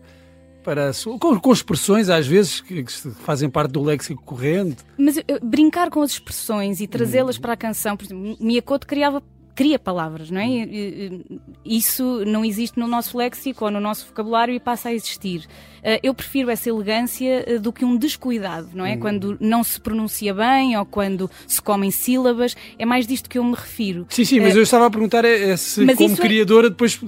Para, 0.63 0.91
com, 1.19 1.37
com 1.37 1.51
expressões 1.51 2.07
às 2.07 2.25
vezes 2.25 2.61
que, 2.61 2.85
que, 2.85 2.93
fazem 2.93 3.49
parte 3.49 3.71
do 3.71 3.83
léxico 3.83 4.23
corrente. 4.23 4.77
Mas 4.97 5.17
uh, 5.17 5.23
brincar 5.43 5.89
com 5.89 6.01
as 6.01 6.11
expressões 6.11 6.79
e 6.79 6.87
trazê-las 6.87 7.37
hum. 7.37 7.41
para 7.41 7.51
a 7.51 7.57
canção, 7.57 7.97
por 7.97 8.05
exemplo, 8.05 8.37
Miyakoto 8.39 8.87
criava 8.87 9.21
cria 9.55 9.77
palavras, 9.77 10.29
não 10.29 10.39
é? 10.39 10.67
Isso 11.63 12.23
não 12.25 12.43
existe 12.43 12.79
no 12.79 12.87
nosso 12.87 13.17
léxico 13.17 13.65
ou 13.65 13.71
no 13.71 13.79
nosso 13.79 14.07
vocabulário 14.07 14.53
e 14.53 14.59
passa 14.59 14.89
a 14.89 14.93
existir. 14.93 15.47
Eh, 15.83 15.99
eu 16.01 16.13
prefiro 16.13 16.49
essa 16.49 16.69
elegância 16.69 17.43
eh, 17.45 17.59
do 17.59 17.71
que 17.71 17.83
um 17.83 17.97
descuidado, 17.97 18.69
não 18.73 18.85
é? 18.85 18.95
Hum. 18.95 18.99
Quando 18.99 19.37
não 19.39 19.63
se 19.63 19.79
pronuncia 19.79 20.33
bem 20.33 20.77
ou 20.77 20.85
quando 20.85 21.29
se 21.45 21.61
comem 21.61 21.91
sílabas, 21.91 22.55
é 22.79 22.85
mais 22.85 23.05
disto 23.05 23.29
que 23.29 23.37
eu 23.37 23.43
me 23.43 23.53
refiro. 23.53 24.05
Sim, 24.09 24.25
sim, 24.25 24.39
mas 24.39 24.55
uh, 24.55 24.59
eu 24.59 24.63
estava 24.63 24.85
a 24.85 24.89
perguntar 24.89 25.25
é, 25.25 25.55
se 25.57 25.85
como 25.95 26.13
é- 26.13 26.17
criadora 26.17 26.67
é... 26.67 26.69
depois 26.69 26.99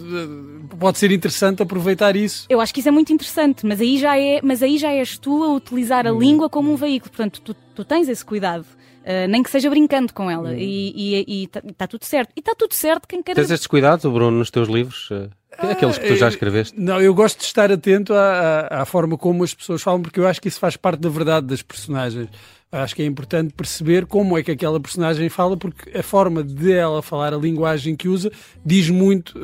pode 0.77 0.98
ser 0.98 1.12
interessante 1.12 1.63
aproveitar 1.63 2.15
isso. 2.15 2.46
Eu 2.50 2.60
acho 2.60 2.74
que 2.74 2.81
isso 2.81 2.89
é 2.89 2.91
muito 2.91 3.13
interessante, 3.13 3.65
mas 3.65 3.79
aí 3.79 3.98
já 3.98 4.17
é, 4.20 4.41
mas 4.43 4.62
aí 4.62 4.77
já 4.77 4.91
és 4.91 5.17
tu 5.17 5.43
a 5.43 5.53
utilizar 5.53 6.05
a 6.05 6.13
hum. 6.13 6.20
língua 6.20 6.50
como 6.50 6.72
um 6.72 6.75
veículo, 6.75 7.12
portanto 7.12 7.41
tu, 7.41 7.55
tu 7.74 7.86
tens 7.86 8.10
esse 8.10 8.25
cuidado. 8.25 8.65
Uh, 9.05 9.27
nem 9.29 9.43
que 9.43 9.51
seja 9.51 9.69
brincando 9.69 10.12
com 10.12 10.31
ela. 10.31 10.50
Uhum. 10.50 10.57
E 10.57 11.43
está 11.43 11.62
tá 11.77 11.88
tudo 11.88 12.05
certo. 12.05 12.31
E 12.35 12.39
está 12.39 12.55
tudo 12.55 12.74
certo 12.74 13.07
quem 13.07 13.21
quer. 13.21 13.35
Tens 13.35 13.51
estes 13.51 13.67
cuidados, 13.67 14.03
Bruno, 14.12 14.35
nos 14.35 14.50
teus 14.50 14.67
livros? 14.67 15.12
Uh, 15.12 15.29
aqueles 15.59 16.00
que 16.00 16.07
tu 16.07 16.15
já 16.15 16.25
ah, 16.25 16.29
escreveste? 16.29 16.74
Não, 16.75 17.00
eu 17.00 17.13
gosto 17.13 17.38
de 17.38 17.45
estar 17.45 17.71
atento 17.71 18.15
à, 18.15 18.62
à, 18.62 18.81
à, 18.81 18.85
forma 18.85 19.15
como 19.15 19.43
as 19.43 19.53
pessoas 19.53 19.83
falam, 19.83 20.01
porque 20.01 20.19
eu 20.19 20.27
acho 20.27 20.41
que 20.41 20.47
isso 20.47 20.59
faz 20.59 20.75
parte 20.75 21.01
da 21.01 21.09
verdade 21.09 21.45
das 21.45 21.62
personagens. 21.62 22.29
Acho 22.71 22.95
que 22.95 23.03
é 23.03 23.05
importante 23.05 23.53
perceber 23.53 24.07
como 24.07 24.38
é 24.39 24.43
que 24.43 24.51
aquela 24.51 24.79
personagem 24.79 25.29
fala, 25.29 25.55
porque 25.55 25.95
a 25.95 26.01
forma 26.01 26.43
de 26.43 26.74
ela 26.74 27.03
falar, 27.03 27.31
a 27.31 27.38
linguagem 27.38 27.95
que 27.95 28.09
usa, 28.09 28.31
diz 28.65 28.89
muito, 28.89 29.39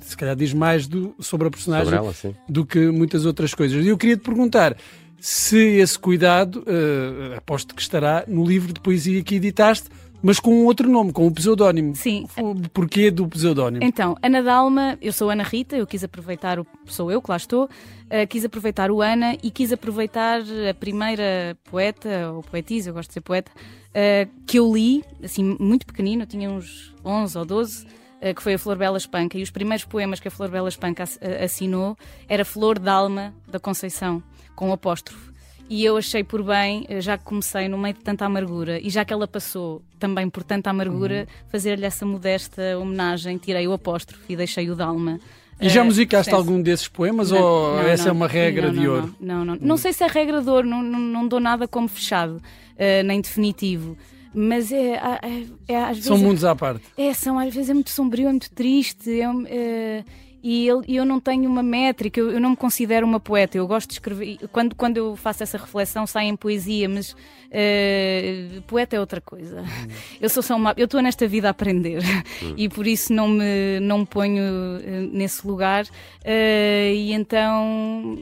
se 0.00 0.14
calhar 0.14 0.36
diz 0.36 0.52
mais 0.52 0.86
do, 0.86 1.14
sobre 1.18 1.48
a 1.48 1.50
personagem 1.50 1.86
sobre 1.86 1.98
ela, 1.98 2.36
do 2.46 2.66
que 2.66 2.78
muitas 2.90 3.24
outras 3.24 3.54
coisas. 3.54 3.82
E 3.82 3.88
eu 3.88 3.96
queria 3.96 4.16
te 4.16 4.22
perguntar 4.22 4.76
se 5.20 5.78
esse 5.78 5.98
cuidado, 5.98 6.64
uh, 6.66 7.36
aposto 7.36 7.74
que 7.74 7.82
estará 7.82 8.24
no 8.26 8.44
livro 8.44 8.72
de 8.72 8.80
poesia 8.80 9.22
que 9.22 9.36
editaste, 9.36 9.88
mas 10.22 10.40
com 10.40 10.62
um 10.62 10.64
outro 10.64 10.88
nome, 10.88 11.12
com 11.12 11.26
um 11.26 11.32
pseudónimo. 11.32 11.94
Sim. 11.94 12.26
Porquê 12.72 13.10
do 13.10 13.28
pseudónimo? 13.28 13.84
Então, 13.84 14.16
Ana 14.22 14.42
Dalma, 14.42 14.98
eu 15.00 15.12
sou 15.12 15.30
Ana 15.30 15.42
Rita, 15.42 15.76
eu 15.76 15.86
quis 15.86 16.02
aproveitar, 16.02 16.58
o, 16.58 16.66
sou 16.86 17.10
eu 17.10 17.20
que 17.22 17.30
lá 17.30 17.36
estou, 17.36 17.64
uh, 17.64 18.26
quis 18.28 18.44
aproveitar 18.44 18.90
o 18.90 19.02
Ana 19.02 19.36
e 19.42 19.50
quis 19.50 19.72
aproveitar 19.72 20.40
a 20.40 20.74
primeira 20.74 21.56
poeta, 21.70 22.32
ou 22.32 22.42
poetisa, 22.42 22.90
eu 22.90 22.94
gosto 22.94 23.10
de 23.10 23.14
ser 23.14 23.20
poeta, 23.20 23.52
uh, 23.54 24.30
que 24.46 24.58
eu 24.58 24.72
li, 24.72 25.04
assim, 25.22 25.56
muito 25.60 25.86
pequenino, 25.86 26.22
eu 26.22 26.26
tinha 26.26 26.50
uns 26.50 26.94
11 27.04 27.38
ou 27.38 27.44
12, 27.44 27.86
que 28.34 28.42
foi 28.42 28.54
a 28.54 28.58
Flor 28.58 28.76
Bela 28.76 28.96
Espanca, 28.96 29.38
e 29.38 29.42
os 29.42 29.50
primeiros 29.50 29.84
poemas 29.84 30.18
que 30.18 30.26
a 30.26 30.30
Flor 30.30 30.48
Bela 30.48 30.68
Espanca 30.68 31.04
assinou 31.44 31.96
era 32.26 32.46
Flor 32.46 32.78
d'Alma 32.78 33.32
da 33.46 33.60
Conceição 33.60 34.22
com 34.56 34.72
apóstrofo. 34.72 35.36
E 35.68 35.84
eu 35.84 35.96
achei 35.96 36.22
por 36.22 36.42
bem, 36.42 36.86
eh, 36.88 37.00
já 37.00 37.18
que 37.18 37.24
comecei 37.24 37.68
no 37.68 37.76
meio 37.76 37.94
de 37.94 38.00
tanta 38.00 38.24
amargura 38.24 38.80
e 38.80 38.88
já 38.88 39.04
que 39.04 39.12
ela 39.12 39.26
passou 39.26 39.82
também 39.98 40.30
por 40.30 40.44
tanta 40.44 40.70
amargura, 40.70 41.26
uhum. 41.28 41.48
fazer-lhe 41.48 41.84
essa 41.84 42.06
modesta 42.06 42.78
homenagem. 42.78 43.36
Tirei 43.36 43.66
o 43.66 43.72
apóstrofo 43.72 44.22
e 44.28 44.36
deixei 44.36 44.70
o 44.70 44.76
Dalma. 44.76 45.18
E 45.60 45.68
já 45.68 45.82
musicaste 45.82 46.32
algum 46.34 46.60
desses 46.60 46.86
poemas 46.86 47.30
não, 47.30 47.42
ou 47.42 47.76
não, 47.76 47.82
essa 47.82 48.04
não, 48.04 48.10
é 48.10 48.12
uma 48.12 48.28
regra 48.28 48.70
de 48.70 48.86
ouro? 48.86 49.14
Não, 49.18 49.44
não, 49.44 49.56
não. 49.56 49.76
Sei 49.76 49.92
se 49.92 50.04
é 50.04 50.06
regra 50.06 50.42
de 50.42 50.50
ouro, 50.50 50.66
não, 50.66 50.82
não, 50.82 51.00
não 51.00 51.26
dou 51.26 51.40
nada 51.40 51.66
como 51.66 51.88
fechado, 51.88 52.36
uh, 52.36 53.02
nem 53.04 53.20
definitivo. 53.20 53.96
Mas 54.34 54.70
é, 54.70 54.96
é, 54.96 55.46
é 55.66 55.76
às 55.78 55.96
vezes. 55.96 56.04
São 56.04 56.18
mundos 56.18 56.44
à 56.44 56.54
parte. 56.54 56.82
É, 56.94 57.14
são, 57.14 57.38
às 57.38 57.54
vezes 57.54 57.70
é 57.70 57.74
muito 57.74 57.88
sombrio, 57.88 58.28
é 58.28 58.30
muito 58.30 58.50
triste. 58.50 59.10
É, 59.18 59.24
é, 59.46 60.04
e 60.48 60.64
eu, 60.64 60.80
eu 60.86 61.04
não 61.04 61.18
tenho 61.18 61.50
uma 61.50 61.60
métrica, 61.60 62.20
eu, 62.20 62.30
eu, 62.30 62.40
não 62.40 62.50
me 62.50 62.56
considero 62.56 63.04
uma 63.04 63.18
poeta. 63.18 63.58
Eu 63.58 63.66
gosto 63.66 63.88
de 63.88 63.94
escrever. 63.94 64.38
Quando, 64.52 64.76
quando 64.76 64.96
eu 64.96 65.16
faço 65.16 65.42
essa 65.42 65.58
reflexão, 65.58 66.06
sai 66.06 66.26
em 66.26 66.36
poesia, 66.36 66.88
mas 66.88 67.14
uh, 67.14 68.62
poeta 68.62 68.94
é 68.94 69.00
outra 69.00 69.20
coisa. 69.20 69.62
Uhum. 69.62 69.88
Eu 70.20 70.28
sou 70.28 70.44
só 70.44 70.54
uma. 70.54 70.72
Eu 70.76 70.84
estou 70.84 71.02
nesta 71.02 71.26
vida 71.26 71.48
a 71.48 71.50
aprender 71.50 72.00
uhum. 72.40 72.54
e 72.56 72.68
por 72.68 72.86
isso 72.86 73.12
não 73.12 73.26
me, 73.26 73.80
não 73.80 73.98
me 73.98 74.06
ponho 74.06 74.44
uh, 74.44 75.10
nesse 75.12 75.44
lugar. 75.44 75.84
Uh, 75.84 76.94
e 76.94 77.12
então 77.12 78.16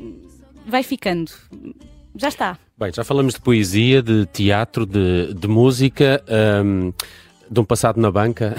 vai 0.67 0.83
ficando. 0.83 1.31
Já 2.17 2.29
está. 2.29 2.59
Bem, 2.79 2.91
já 2.91 3.05
falamos 3.05 3.35
de 3.35 3.41
poesia, 3.43 4.03
de 4.03 4.25
teatro, 4.33 4.87
de, 4.87 5.35
de 5.35 5.47
música. 5.47 6.25
Um 6.65 6.91
de 7.55 7.61
um 7.61 7.65
passado 7.65 8.01
na 8.01 8.11
banca. 8.11 8.57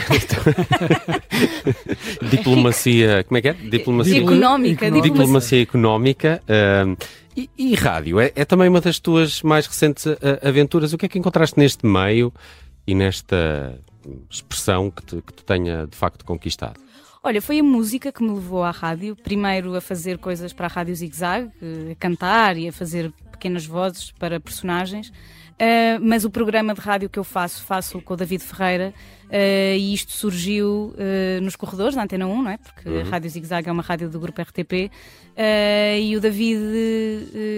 diplomacia, 2.31 3.23
como 3.25 3.37
é 3.37 3.41
que 3.41 3.49
é? 3.49 3.53
Diplomacia 3.53 4.21
económica. 4.21 4.85
Diplomacia, 4.85 5.11
diplomacia 5.11 5.61
económica. 5.61 6.41
Uh, 6.45 6.97
e, 7.35 7.49
e, 7.57 7.75
rádio, 7.75 8.19
é, 8.19 8.31
é, 8.33 8.45
também 8.45 8.69
uma 8.69 8.79
das 8.79 8.97
tuas 8.97 9.41
mais 9.41 9.67
recentes 9.67 10.05
uh, 10.05 10.17
aventuras. 10.41 10.93
O 10.93 10.97
que 10.97 11.05
é 11.05 11.09
que 11.09 11.19
encontraste 11.19 11.59
neste 11.59 11.85
meio 11.85 12.33
e 12.87 12.95
nesta 12.95 13.77
expressão 14.29 14.89
que 14.89 15.03
te, 15.03 15.21
que 15.21 15.33
te 15.33 15.43
tenha 15.43 15.85
de 15.85 15.95
facto 15.95 16.23
conquistado? 16.23 16.79
Olha, 17.21 17.41
foi 17.41 17.59
a 17.59 17.63
música 17.63 18.11
que 18.11 18.23
me 18.23 18.29
levou 18.29 18.63
à 18.63 18.71
rádio. 18.71 19.15
Primeiro 19.15 19.75
a 19.75 19.81
fazer 19.81 20.19
coisas 20.19 20.53
para 20.53 20.67
a 20.67 20.69
Rádio 20.69 20.95
Zig 20.95 21.15
Zag, 21.15 21.49
eh, 21.59 21.93
a 21.93 21.95
cantar 21.95 22.55
e 22.55 22.67
a 22.67 22.71
fazer 22.71 23.11
pequenas 23.31 23.65
vozes 23.65 24.11
para 24.11 24.39
personagens. 24.39 25.11
Uh, 25.55 25.99
mas 26.01 26.25
o 26.25 26.29
programa 26.29 26.73
de 26.73 26.81
rádio 26.81 27.09
que 27.09 27.17
eu 27.17 27.23
faço, 27.23 27.63
faço 27.63 28.01
com 28.01 28.13
o 28.13 28.17
David 28.17 28.43
Ferreira, 28.43 28.93
uh, 29.23 29.77
e 29.77 29.93
isto 29.93 30.11
surgiu 30.11 30.93
uh, 30.93 31.41
nos 31.41 31.55
corredores 31.55 31.95
da 31.95 32.03
Antena 32.03 32.27
1, 32.27 32.41
não 32.43 32.51
é? 32.51 32.57
Porque 32.57 32.89
uhum. 32.89 32.99
a 32.99 33.03
Rádio 33.05 33.29
Zig 33.29 33.47
Zag 33.47 33.69
é 33.69 33.71
uma 33.71 33.81
rádio 33.81 34.09
do 34.09 34.19
grupo 34.19 34.41
RTP, 34.41 34.91
e 36.01 36.15
o 36.15 36.19
David 36.19 36.59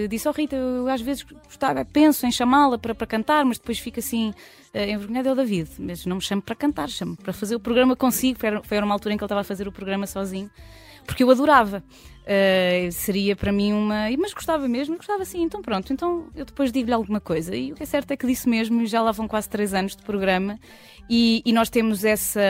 disse: 0.08 0.28
Oh 0.28 0.32
Rita, 0.32 0.54
eu 0.54 0.88
às 0.88 1.00
vezes 1.00 1.24
gostava, 1.44 1.84
penso 1.84 2.24
em 2.24 2.30
chamá-la 2.30 2.78
para, 2.78 2.94
para 2.94 3.06
cantar, 3.06 3.44
mas 3.44 3.58
depois 3.58 3.78
fica 3.78 3.98
assim. 3.98 4.32
Uh, 4.74 4.90
envergonhado 4.90 5.30
é 5.30 5.32
o 5.32 5.34
David, 5.34 5.70
mas 5.78 6.04
não 6.04 6.16
me 6.16 6.22
chamo 6.22 6.42
para 6.42 6.54
cantar, 6.54 6.88
chamo 6.88 7.16
para 7.16 7.32
fazer 7.32 7.56
o 7.56 7.60
programa 7.60 7.96
consigo. 7.96 8.38
Foi, 8.38 8.62
foi 8.62 8.78
uma 8.78 8.94
altura 8.94 9.14
em 9.14 9.16
que 9.16 9.24
ele 9.24 9.26
estava 9.26 9.40
a 9.40 9.44
fazer 9.44 9.66
o 9.66 9.72
programa 9.72 10.06
sozinho, 10.06 10.50
porque 11.08 11.24
eu 11.24 11.30
adorava. 11.30 11.82
Uh, 12.28 12.92
seria 12.92 13.34
para 13.34 13.50
mim 13.50 13.72
uma. 13.72 14.10
Mas 14.18 14.34
gostava 14.34 14.68
mesmo, 14.68 14.98
gostava 14.98 15.24
sim, 15.24 15.42
então 15.42 15.62
pronto. 15.62 15.90
Então 15.90 16.26
eu 16.36 16.44
depois 16.44 16.70
digo-lhe 16.70 16.92
alguma 16.92 17.20
coisa. 17.20 17.56
E 17.56 17.72
o 17.72 17.74
que 17.74 17.82
é 17.82 17.86
certo 17.86 18.10
é 18.10 18.16
que 18.18 18.26
disse 18.26 18.46
mesmo, 18.46 18.84
já 18.86 19.00
lá 19.00 19.12
vão 19.12 19.26
quase 19.26 19.48
três 19.48 19.72
anos 19.72 19.96
de 19.96 20.02
programa 20.02 20.58
e, 21.08 21.40
e 21.42 21.54
nós 21.54 21.70
temos 21.70 22.04
essa 22.04 22.42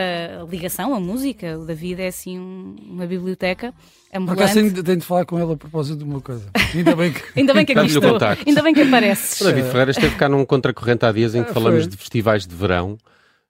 ligação 0.51 0.93
à 0.93 0.99
música. 0.99 1.57
O 1.57 1.65
David 1.65 2.01
é 2.01 2.07
assim 2.07 2.37
um, 2.37 2.75
uma 2.89 3.07
biblioteca. 3.07 3.73
Ambulante. 4.13 4.35
Por 4.35 4.43
acaso 4.43 4.83
tenho 4.83 4.97
de 4.97 5.05
falar 5.05 5.25
com 5.25 5.39
ele 5.39 5.53
a 5.53 5.55
propósito 5.55 5.99
de 5.99 6.03
uma 6.03 6.19
coisa. 6.19 6.49
Ainda 6.75 6.95
bem 6.97 7.13
que, 7.13 7.39
ainda 7.39 7.53
bem 7.53 7.65
que 7.65 7.71
aqui 7.71 7.85
estou. 7.87 8.17
Ainda 8.45 8.61
bem 8.61 8.73
que 8.73 8.81
apareces. 8.81 9.39
O 9.39 9.45
David 9.45 9.67
Ferreira 9.67 9.91
esteve 9.91 10.15
cá 10.17 10.27
num 10.27 10.43
contracorrente 10.43 11.05
há 11.05 11.11
dias 11.13 11.35
em 11.35 11.43
que 11.43 11.51
ah, 11.51 11.53
falamos 11.53 11.87
de 11.87 11.95
festivais 11.95 12.45
de 12.45 12.53
verão. 12.53 12.97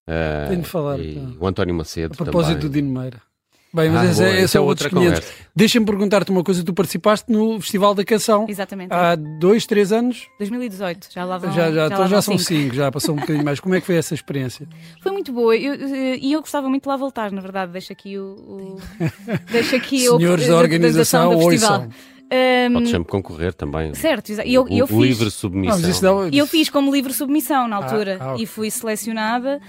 Uh, 0.07 0.49
tenho 0.49 0.61
de 0.61 0.67
falar. 0.67 0.99
E 0.99 1.17
então. 1.17 1.37
o 1.39 1.47
António 1.47 1.73
Macedo. 1.73 2.13
A 2.13 2.23
propósito 2.23 2.59
também. 2.59 2.69
do 2.69 2.73
Dino 2.73 2.99
Meira. 2.99 3.28
Bem, 3.71 3.89
mas 3.89 4.01
ah, 4.01 4.11
esse, 4.11 4.23
é, 4.23 4.41
esse 4.41 4.57
é, 4.57 4.59
é 4.59 4.61
outra 4.61 4.89
conversa. 4.89 5.31
Deixa-me 5.55 5.85
perguntar-te 5.85 6.31
uma 6.31 6.43
coisa. 6.43 6.63
Tu 6.63 6.73
participaste 6.73 7.31
no 7.31 7.61
Festival 7.61 7.93
da 7.93 8.03
Canção. 8.03 8.45
Exatamente. 8.49 8.91
Há 8.91 9.15
dois, 9.15 9.67
três 9.67 9.91
anos? 9.91 10.27
2018. 10.39 11.07
Já 11.11 11.23
lá 11.23 11.37
vão 11.37 11.51
Já, 11.51 11.69
já, 11.69 11.71
já, 11.71 11.85
então 11.85 12.07
já 12.07 12.21
são 12.21 12.37
cinco. 12.37 12.61
cinco. 12.63 12.75
já 12.75 12.91
passou 12.91 13.13
um 13.13 13.19
bocadinho 13.21 13.45
mais. 13.45 13.59
Como 13.59 13.75
é 13.75 13.79
que 13.79 13.85
foi 13.85 13.95
essa 13.95 14.15
experiência? 14.15 14.67
Foi 15.01 15.11
muito 15.11 15.31
boa. 15.31 15.55
E 15.55 15.65
eu, 15.65 15.75
eu, 15.75 16.15
eu, 16.15 16.39
gostava 16.39 16.67
muito 16.67 16.83
de 16.83 16.89
lá 16.89 16.97
voltar, 16.97 17.31
na 17.31 17.41
verdade. 17.41 17.71
Deixa 17.71 17.93
aqui 17.93 18.17
o... 18.17 18.23
o 18.23 18.77
deixa 19.51 19.75
aqui 19.75 19.99
Senhores 19.99 20.45
o, 20.45 20.49
da 20.49 20.57
organização, 20.57 21.29
da, 21.29 21.35
da 21.35 21.87
Um, 22.31 22.73
Pode 22.73 22.89
sempre 22.89 23.09
concorrer 23.09 23.53
também. 23.55 23.91
Certo, 23.95 24.29
e 24.29 24.53
eu, 24.53 24.67
eu 24.69 24.85
o, 24.85 24.87
fiz, 24.87 24.97
livre 24.99 25.31
submissão. 25.31 26.29
E 26.29 26.37
eu 26.37 26.45
fiz 26.45 26.69
como 26.69 26.93
livre 26.93 27.11
submissão 27.11 27.67
na 27.67 27.77
altura 27.77 28.17
ah, 28.19 28.23
ah, 28.23 28.33
okay. 28.33 28.43
e 28.43 28.45
fui 28.45 28.69
selecionada 28.69 29.59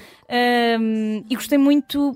um, 0.79 1.25
e 1.29 1.35
gostei 1.35 1.57
muito 1.57 2.15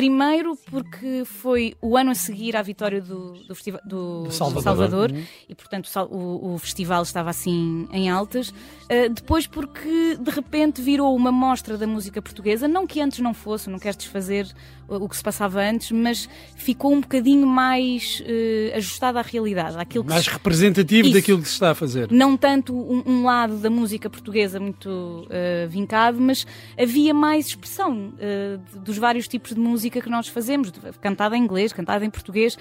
Primeiro 0.00 0.56
porque 0.70 1.26
foi 1.26 1.74
o 1.78 1.94
ano 1.94 2.12
a 2.12 2.14
seguir 2.14 2.56
à 2.56 2.62
vitória 2.62 3.02
do, 3.02 3.34
do, 3.34 3.54
do, 3.84 4.22
do 4.24 4.30
Salvador, 4.30 4.62
Salvador 4.62 5.10
uhum. 5.10 5.24
e, 5.46 5.54
portanto, 5.54 5.90
o, 6.10 6.54
o, 6.54 6.58
festival 6.58 7.02
estava 7.02 7.28
assim 7.28 7.86
em 7.92 8.08
altas. 8.08 8.48
Uh, 8.48 9.12
depois 9.12 9.46
porque, 9.46 10.16
de 10.18 10.30
repente, 10.30 10.80
virou 10.80 11.14
uma 11.14 11.30
mostra 11.30 11.76
da 11.76 11.86
música 11.86 12.22
portuguesa, 12.22 12.66
não 12.66 12.86
que 12.86 12.98
antes 12.98 13.18
não 13.18 13.34
fosse, 13.34 13.68
não 13.68 13.78
quero 13.78 13.98
desfazer 13.98 14.50
o 14.96 15.08
que 15.08 15.16
se 15.16 15.22
passava 15.22 15.60
antes, 15.60 15.90
mas 15.92 16.28
ficou 16.56 16.92
um 16.92 17.00
bocadinho 17.00 17.46
mais 17.46 18.20
uh, 18.20 18.76
ajustado 18.76 19.18
à 19.18 19.22
realidade. 19.22 19.76
Àquilo 19.78 20.04
mais 20.04 20.24
se... 20.24 20.30
representativo 20.30 21.08
Isso. 21.08 21.14
daquilo 21.14 21.40
que 21.40 21.48
se 21.48 21.54
está 21.54 21.70
a 21.70 21.74
fazer. 21.74 22.10
Não 22.10 22.36
tanto 22.36 22.74
um, 22.74 23.02
um 23.06 23.24
lado 23.24 23.56
da 23.58 23.70
música 23.70 24.10
portuguesa 24.10 24.58
muito 24.58 24.88
uh, 24.88 25.68
vincado, 25.68 26.20
mas 26.20 26.46
havia 26.78 27.14
mais 27.14 27.46
expressão 27.46 28.12
uh, 28.14 28.78
dos 28.80 28.98
vários 28.98 29.28
tipos 29.28 29.54
de 29.54 29.60
música 29.60 30.00
que 30.00 30.10
nós 30.10 30.28
fazemos, 30.28 30.72
cantada 31.00 31.36
em 31.36 31.42
inglês, 31.42 31.72
cantada 31.72 32.04
em 32.04 32.10
português, 32.10 32.56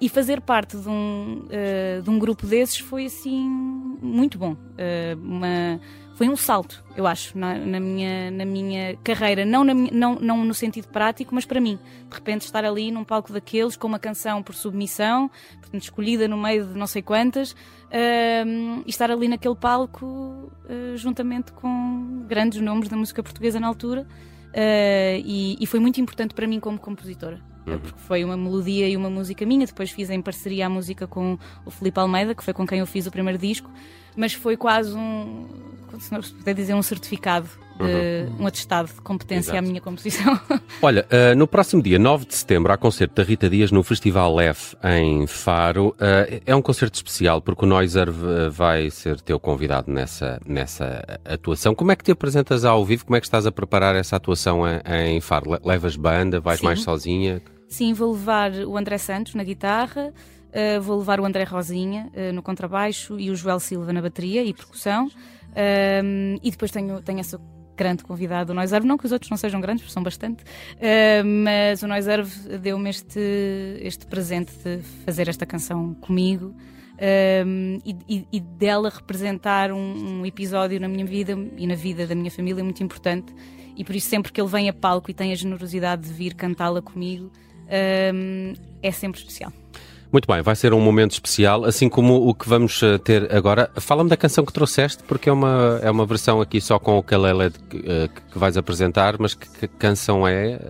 e 0.00 0.08
fazer 0.08 0.40
parte 0.40 0.76
de 0.76 0.88
um, 0.88 1.44
de 2.02 2.10
um 2.10 2.18
grupo 2.18 2.46
desses 2.46 2.78
foi 2.78 3.06
assim 3.06 3.48
muito 4.02 4.38
bom. 4.38 4.56
uma 5.16 5.80
foi 6.14 6.28
um 6.28 6.36
salto, 6.36 6.84
eu 6.94 7.06
acho, 7.06 7.36
na, 7.36 7.56
na, 7.56 7.80
minha, 7.80 8.30
na 8.30 8.44
minha 8.44 8.96
carreira. 9.02 9.44
Não, 9.44 9.64
na 9.64 9.72
não, 9.72 10.16
não 10.16 10.44
no 10.44 10.54
sentido 10.54 10.88
prático, 10.88 11.34
mas 11.34 11.46
para 11.46 11.60
mim. 11.60 11.78
De 12.08 12.14
repente 12.14 12.42
estar 12.42 12.64
ali 12.64 12.90
num 12.90 13.02
palco 13.02 13.32
daqueles 13.32 13.76
com 13.76 13.88
uma 13.88 13.98
canção 13.98 14.42
por 14.42 14.54
submissão, 14.54 15.30
portanto, 15.60 15.82
escolhida 15.82 16.28
no 16.28 16.36
meio 16.36 16.66
de 16.66 16.78
não 16.78 16.86
sei 16.86 17.00
quantas, 17.00 17.52
uh, 17.52 18.82
e 18.84 18.90
estar 18.90 19.10
ali 19.10 19.26
naquele 19.26 19.54
palco 19.54 20.06
uh, 20.06 20.96
juntamente 20.96 21.52
com 21.52 22.24
grandes 22.28 22.60
nomes 22.60 22.88
da 22.88 22.96
música 22.96 23.22
portuguesa 23.22 23.58
na 23.58 23.66
altura. 23.66 24.06
Uh, 24.50 25.16
e, 25.24 25.56
e, 25.58 25.66
foi 25.66 25.80
muito 25.80 25.98
importante 25.98 26.34
para 26.34 26.46
mim 26.46 26.60
como 26.60 26.78
compositora. 26.78 27.40
Uhum. 27.66 27.78
Porque 27.78 27.98
foi 28.00 28.22
uma 28.22 28.36
melodia 28.36 28.86
e 28.86 28.96
uma 28.96 29.08
música 29.08 29.46
minha. 29.46 29.64
Depois 29.64 29.90
fiz 29.90 30.10
em 30.10 30.20
parceria 30.20 30.66
a 30.66 30.68
música 30.68 31.06
com 31.06 31.38
o 31.64 31.70
Felipe 31.70 31.98
Almeida, 31.98 32.34
que 32.34 32.44
foi 32.44 32.52
com 32.52 32.66
quem 32.66 32.80
eu 32.80 32.86
fiz 32.86 33.06
o 33.06 33.10
primeiro 33.10 33.38
disco. 33.38 33.70
Mas 34.14 34.34
foi 34.34 34.58
quase 34.58 34.94
um 34.94 35.61
se 36.00 36.32
puder 36.34 36.54
dizer, 36.54 36.74
um 36.74 36.82
certificado, 36.82 37.48
de, 37.76 38.30
uhum. 38.30 38.44
um 38.44 38.46
atestado 38.46 38.88
de 38.88 39.00
competência 39.00 39.50
Exato. 39.50 39.58
à 39.58 39.62
minha 39.62 39.80
composição. 39.80 40.38
Olha, 40.80 41.06
uh, 41.10 41.36
no 41.36 41.46
próximo 41.46 41.82
dia 41.82 41.98
9 41.98 42.26
de 42.26 42.34
setembro 42.34 42.72
há 42.72 42.76
concerto 42.76 43.14
da 43.14 43.22
Rita 43.22 43.48
Dias 43.48 43.70
no 43.70 43.82
Festival 43.82 44.40
F 44.40 44.76
em 44.84 45.26
Faro. 45.26 45.88
Uh, 45.90 46.42
é 46.44 46.54
um 46.54 46.62
concerto 46.62 46.96
especial 46.96 47.40
porque 47.40 47.64
o 47.64 47.68
Noiser 47.68 48.08
vai 48.50 48.90
ser 48.90 49.20
teu 49.20 49.38
convidado 49.38 49.90
nessa, 49.90 50.40
nessa 50.46 51.02
atuação. 51.24 51.74
Como 51.74 51.92
é 51.92 51.96
que 51.96 52.04
te 52.04 52.12
apresentas 52.12 52.64
ao 52.64 52.84
vivo? 52.84 53.04
Como 53.04 53.16
é 53.16 53.20
que 53.20 53.26
estás 53.26 53.46
a 53.46 53.52
preparar 53.52 53.94
essa 53.96 54.16
atuação 54.16 54.62
em, 54.86 55.20
Faro? 55.20 55.58
Levas 55.64 55.96
banda? 55.96 56.40
Vais 56.40 56.60
Sim. 56.60 56.66
mais 56.66 56.80
sozinha? 56.80 57.42
Sim, 57.68 57.94
vou 57.94 58.12
levar 58.12 58.52
o 58.52 58.76
André 58.76 58.98
Santos 58.98 59.34
na 59.34 59.44
guitarra. 59.44 60.12
Uh, 60.50 60.80
vou 60.82 60.98
levar 60.98 61.18
o 61.18 61.24
André 61.24 61.44
Rosinha 61.44 62.12
no 62.34 62.42
contrabaixo 62.42 63.18
e 63.18 63.30
o 63.30 63.34
Joel 63.34 63.58
Silva 63.58 63.92
na 63.92 64.02
bateria 64.02 64.44
e 64.44 64.52
percussão. 64.52 65.08
Um, 66.04 66.38
e 66.42 66.50
depois 66.50 66.70
tenho, 66.70 67.00
tenho 67.02 67.20
essa 67.20 67.40
grande 67.76 68.04
convidado, 68.04 68.52
o 68.52 68.54
Noiserve, 68.54 68.86
não 68.86 68.96
que 68.96 69.06
os 69.06 69.12
outros 69.12 69.30
não 69.30 69.36
sejam 69.36 69.60
grandes, 69.60 69.82
porque 69.82 69.92
são 69.92 70.02
bastante, 70.02 70.42
uh, 70.42 71.24
mas 71.24 71.82
o 71.82 71.88
Noiserve 71.88 72.58
deu-me 72.58 72.90
este, 72.90 73.20
este 73.80 74.06
presente 74.06 74.52
de 74.64 74.82
fazer 75.04 75.28
esta 75.28 75.46
canção 75.46 75.94
comigo. 75.94 76.54
Um, 77.44 77.78
e, 77.84 78.26
e, 78.30 78.38
dela 78.38 78.88
representar 78.88 79.72
um, 79.72 80.20
um, 80.20 80.26
episódio 80.26 80.78
na 80.78 80.86
minha 80.86 81.04
vida 81.04 81.32
e 81.56 81.66
na 81.66 81.74
vida 81.74 82.06
da 82.06 82.14
minha 82.14 82.30
família 82.30 82.62
muito 82.62 82.80
importante 82.80 83.34
e 83.74 83.82
por 83.82 83.96
isso 83.96 84.08
sempre 84.08 84.30
que 84.30 84.40
ele 84.40 84.48
vem 84.48 84.68
a 84.68 84.72
palco 84.72 85.10
e 85.10 85.14
tem 85.14 85.32
a 85.32 85.34
generosidade 85.34 86.02
de 86.02 86.12
vir 86.12 86.34
cantá-la 86.34 86.80
comigo 86.80 87.32
um, 88.14 88.52
é 88.82 88.92
sempre 88.92 89.18
especial. 89.18 89.52
Muito 90.12 90.26
bem, 90.28 90.42
vai 90.42 90.54
ser 90.54 90.74
um 90.74 90.80
momento 90.80 91.12
especial, 91.12 91.64
assim 91.64 91.88
como 91.88 92.28
o 92.28 92.34
que 92.34 92.46
vamos 92.46 92.82
eh, 92.82 92.98
ter 92.98 93.34
agora. 93.34 93.70
Fala-me 93.76 94.10
da 94.10 94.16
canção 94.16 94.44
que 94.44 94.52
trouxeste, 94.52 95.02
porque 95.04 95.30
é 95.30 95.32
uma, 95.32 95.80
é 95.82 95.90
uma 95.90 96.04
versão 96.04 96.38
aqui 96.38 96.60
só 96.60 96.78
com 96.78 96.96
o 96.96 96.98
ukulele 96.98 97.50
que, 97.70 97.78
eh, 97.78 98.08
que 98.30 98.38
vais 98.38 98.58
apresentar, 98.58 99.16
mas 99.18 99.32
que, 99.32 99.48
que 99.48 99.68
canção 99.68 100.28
é? 100.28 100.60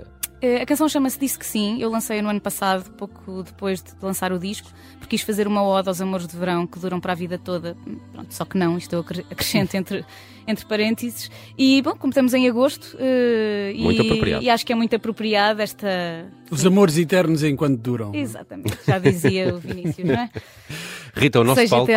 Eh, 0.43 0.61
a 0.61 0.67
canção 0.67 0.89
chama-se 0.89 1.19
Disse 1.19 1.39
que 1.39 1.47
Sim. 1.47 1.81
Eu 1.81 1.89
lancei 1.89 2.21
no 2.21 2.29
ano 2.29 2.41
passado, 2.41 2.91
pouco 2.91 3.45
depois 3.45 3.81
de 3.81 3.93
lançar 4.03 4.33
o 4.33 4.39
disco, 4.39 4.69
porque 4.99 5.17
quis 5.17 5.23
fazer 5.23 5.47
uma 5.47 5.63
ode 5.63 5.89
aos 5.89 6.01
amores 6.01 6.27
de 6.27 6.37
verão 6.37 6.67
que 6.67 6.81
duram 6.81 7.01
para 7.01 7.13
a 7.13 7.15
vida 7.15 7.39
toda. 7.39 7.77
Pronto, 8.13 8.35
só 8.35 8.45
que 8.45 8.59
não, 8.59 8.77
isto 8.77 8.93
eu 8.93 9.05
acrescento 9.31 9.77
entre, 9.77 10.05
entre 10.47 10.67
parênteses. 10.67 11.31
E, 11.57 11.81
bom, 11.81 11.95
como 11.95 12.11
estamos 12.11 12.35
em 12.35 12.49
agosto, 12.49 12.97
uh, 12.97 13.81
muito 13.81 14.03
e, 14.03 14.07
apropriado. 14.07 14.45
e 14.45 14.51
acho 14.51 14.67
que 14.67 14.73
é 14.73 14.77
muito 14.77 14.97
apropriado 14.97 15.63
esta. 15.63 16.27
Os 16.51 16.67
amores 16.67 16.99
eternos 16.99 17.45
enquanto 17.45 17.79
duram. 17.79 18.13
Exatamente, 18.13 18.77
já 18.85 18.99
dizia 18.99 19.55
o 19.55 19.59
Vinícius, 19.59 20.09
não 20.09 20.15
é? 20.15 20.31
Rita, 21.15 21.41
o 21.41 21.45
nosso 21.45 21.61
Seja 21.61 21.77
palco 21.77 21.93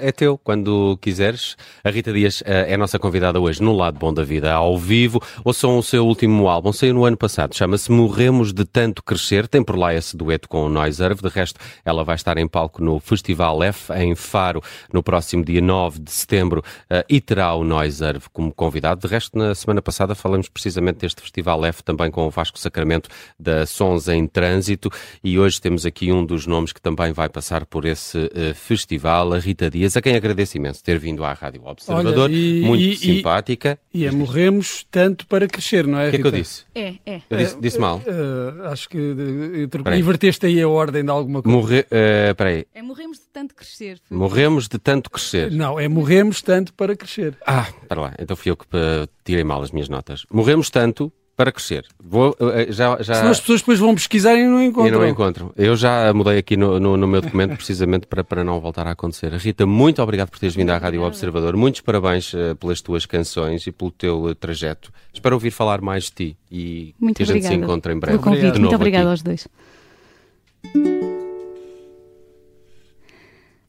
é 0.00 0.12
teu, 0.12 0.36
quando 0.36 0.98
quiseres. 1.00 1.56
A 1.82 1.88
Rita 1.88 2.12
Dias 2.12 2.42
eh, 2.44 2.72
é 2.72 2.74
a 2.74 2.78
nossa 2.78 2.98
convidada 2.98 3.40
hoje 3.40 3.62
no 3.62 3.72
Lado 3.72 3.98
Bom 3.98 4.12
da 4.12 4.22
Vida, 4.22 4.52
ao 4.52 4.76
vivo. 4.76 5.22
Ouçam 5.42 5.78
o 5.78 5.82
seu 5.82 6.06
último 6.06 6.46
álbum, 6.46 6.70
saiu 6.70 6.92
no 6.92 7.04
ano 7.06 7.16
passado, 7.16 7.56
chama-se 7.56 7.90
Morremos 7.90 8.52
de 8.52 8.66
Tanto 8.66 9.02
Crescer. 9.02 9.48
Tem 9.48 9.64
por 9.64 9.76
lá 9.76 9.94
esse 9.94 10.14
dueto 10.14 10.50
com 10.50 10.66
o 10.66 10.68
Noiserve. 10.68 11.22
De 11.22 11.28
resto, 11.28 11.58
ela 11.82 12.04
vai 12.04 12.14
estar 12.14 12.36
em 12.36 12.46
palco 12.46 12.84
no 12.84 13.00
Festival 13.00 13.62
F, 13.62 13.90
em 13.94 14.14
Faro, 14.14 14.62
no 14.92 15.02
próximo 15.02 15.42
dia 15.42 15.62
9 15.62 16.00
de 16.00 16.10
setembro, 16.10 16.62
eh, 16.90 17.06
e 17.08 17.22
terá 17.22 17.54
o 17.54 17.64
Noiserve 17.64 18.26
como 18.32 18.52
convidado. 18.52 19.00
De 19.00 19.06
resto, 19.06 19.38
na 19.38 19.54
semana 19.54 19.80
passada 19.80 20.14
falamos 20.14 20.48
precisamente 20.50 20.98
deste 20.98 21.22
Festival 21.22 21.64
F 21.64 21.82
também 21.82 22.10
com 22.10 22.26
o 22.26 22.30
Vasco 22.30 22.58
Sacramento 22.58 23.08
da 23.40 23.64
Sons 23.64 24.08
em 24.08 24.26
Trânsito 24.26 24.90
e 25.24 25.38
hoje 25.38 25.58
temos 25.58 25.86
aqui 25.86 26.12
um 26.12 26.24
dos 26.24 26.46
nomes 26.46 26.72
que 26.72 26.82
também 26.82 27.12
vai 27.12 27.30
passar 27.30 27.64
por 27.64 27.86
esse 27.86 28.25
festival, 28.54 29.32
a 29.32 29.38
Rita 29.38 29.70
Dias, 29.70 29.96
a 29.96 30.02
quem 30.02 30.14
agradeço 30.14 30.56
imenso 30.56 30.82
ter 30.82 30.98
vindo 30.98 31.24
à 31.24 31.32
Rádio 31.32 31.62
Observador, 31.64 32.24
Olha, 32.24 32.34
e, 32.34 32.62
muito 32.62 32.82
e, 32.82 32.96
simpática. 32.96 33.78
E, 33.92 34.02
e 34.02 34.06
é 34.06 34.10
morremos 34.10 34.86
tanto 34.90 35.26
para 35.26 35.46
crescer, 35.46 35.86
não 35.86 35.98
é? 35.98 36.08
O 36.08 36.10
que 36.10 36.16
é 36.16 36.20
que 36.20 36.26
eu 36.26 36.30
disse? 36.30 36.64
É, 36.74 36.94
é. 37.04 37.20
Eu 37.28 37.38
disse, 37.38 37.60
disse 37.60 37.78
mal. 37.78 37.98
Uh, 37.98 38.66
acho 38.66 38.88
que 38.88 38.98
uh, 38.98 39.94
inverteste 39.94 40.46
aí 40.46 40.60
a 40.60 40.68
ordem 40.68 41.04
de 41.04 41.10
alguma 41.10 41.42
coisa. 41.42 41.56
Morre, 41.56 41.80
uh, 41.80 42.34
peraí. 42.34 42.66
É 42.74 42.82
morremos 42.82 43.18
de 43.18 43.24
tanto 43.32 43.54
crescer. 43.54 44.00
Morremos 44.10 44.68
de 44.68 44.78
tanto 44.78 45.10
crescer. 45.10 45.50
Não, 45.50 45.78
é 45.78 45.88
morremos 45.88 46.42
tanto 46.42 46.72
para 46.74 46.96
crescer. 46.96 47.36
Ah, 47.46 47.68
para 47.88 48.00
lá, 48.00 48.14
então 48.18 48.36
fui 48.36 48.50
eu 48.50 48.56
que 48.56 48.64
uh, 48.64 49.08
tirei 49.24 49.44
mal 49.44 49.62
as 49.62 49.70
minhas 49.70 49.88
notas. 49.88 50.24
Morremos 50.30 50.70
tanto 50.70 51.12
para 51.36 51.52
crescer. 51.52 51.84
Vou, 52.02 52.30
uh, 52.40 52.72
já, 52.72 52.96
já... 53.02 53.14
Senão 53.16 53.30
as 53.30 53.40
pessoas 53.40 53.60
depois 53.60 53.78
vão 53.78 53.94
pesquisar 53.94 54.34
e 54.36 54.46
não 54.46 54.62
encontram. 54.62 54.88
E 54.88 54.90
não 54.90 55.06
encontram. 55.06 55.52
Eu 55.54 55.76
já 55.76 56.12
mudei 56.14 56.38
aqui 56.38 56.56
no, 56.56 56.80
no, 56.80 56.96
no 56.96 57.06
meu 57.06 57.20
documento 57.20 57.54
precisamente 57.56 58.06
para, 58.06 58.24
para 58.24 58.42
não 58.42 58.58
voltar 58.58 58.86
a 58.86 58.92
acontecer. 58.92 59.30
Rita, 59.34 59.66
muito 59.66 60.02
obrigado 60.02 60.30
por 60.30 60.38
teres 60.38 60.54
vindo 60.54 60.70
à 60.70 60.78
Rádio 60.78 61.02
Observador. 61.02 61.54
Muitos 61.54 61.82
parabéns 61.82 62.32
uh, 62.32 62.56
pelas 62.58 62.80
tuas 62.80 63.04
canções 63.04 63.66
e 63.66 63.72
pelo 63.72 63.90
teu 63.90 64.34
trajeto. 64.34 64.90
Espero 65.12 65.36
ouvir 65.36 65.50
falar 65.50 65.82
mais 65.82 66.04
de 66.04 66.12
ti 66.12 66.36
e 66.50 66.94
muito 66.98 67.16
que 67.16 67.22
a 67.22 67.26
gente 67.26 67.36
obrigada. 67.36 67.54
se 67.54 67.60
encontre 67.62 67.92
em 67.92 67.98
breve. 67.98 68.18
Convite. 68.18 68.58
Muito 68.58 68.74
obrigada 68.74 69.10
aos 69.10 69.22
dois. 69.22 69.46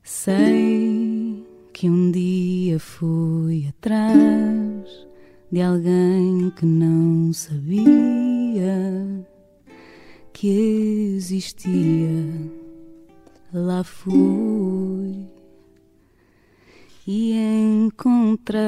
Sei 0.04 1.46
que 1.74 1.90
um 1.90 2.12
dia 2.12 2.80
fui 2.80 3.68
atrás 3.68 5.07
de 5.52 5.62
alguém 5.62 6.52
que 6.56 6.66
não 6.66 7.32
sabia 7.32 9.26
que 10.34 11.16
existia. 11.16 12.26
Lá 13.54 13.84
fui 13.84 15.26
e 17.08 17.34
encontrei 17.88 18.66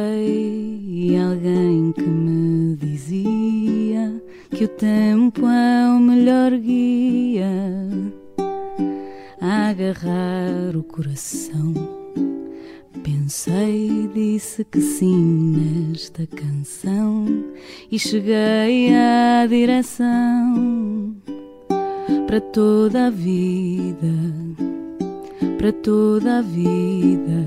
alguém 1.18 1.92
que 1.92 2.02
me 2.02 2.78
dizia 2.78 4.24
que 4.50 4.64
o 4.64 4.68
tempo 4.70 5.46
é 5.46 5.90
o 5.90 6.00
melhor 6.00 6.58
guia 6.58 7.52
a 9.42 9.70
agarrar 9.70 10.78
o 10.78 10.84
coração. 10.84 11.89
E 13.32 14.10
disse 14.12 14.64
que 14.64 14.82
sim 14.82 15.92
nesta 15.92 16.26
canção 16.26 17.28
e 17.92 18.00
cheguei 18.00 18.90
à 18.96 19.46
direção 19.46 21.16
para 22.26 22.42
toda 22.42 23.06
a 23.06 23.10
vida, 23.12 24.12
para 25.60 25.72
toda 25.72 26.40
a 26.40 26.42
vida. 26.42 27.46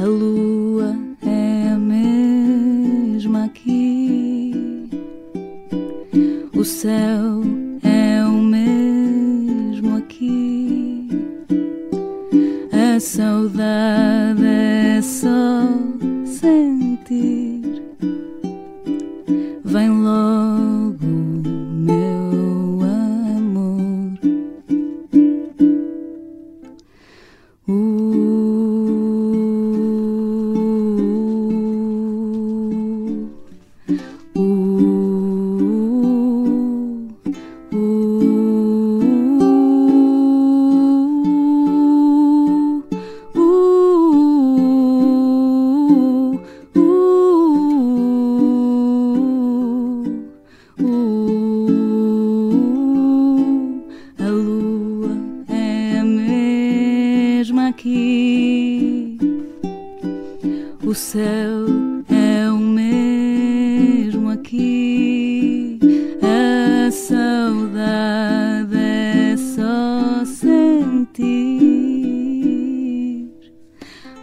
A 0.00 0.04
lua 0.04 0.96
é 1.26 1.70
a 1.70 1.76
mesma 1.76 3.46
aqui, 3.46 4.88
o 6.54 6.64
céu 6.64 7.61
saudade 13.22 15.00
só 15.00 15.91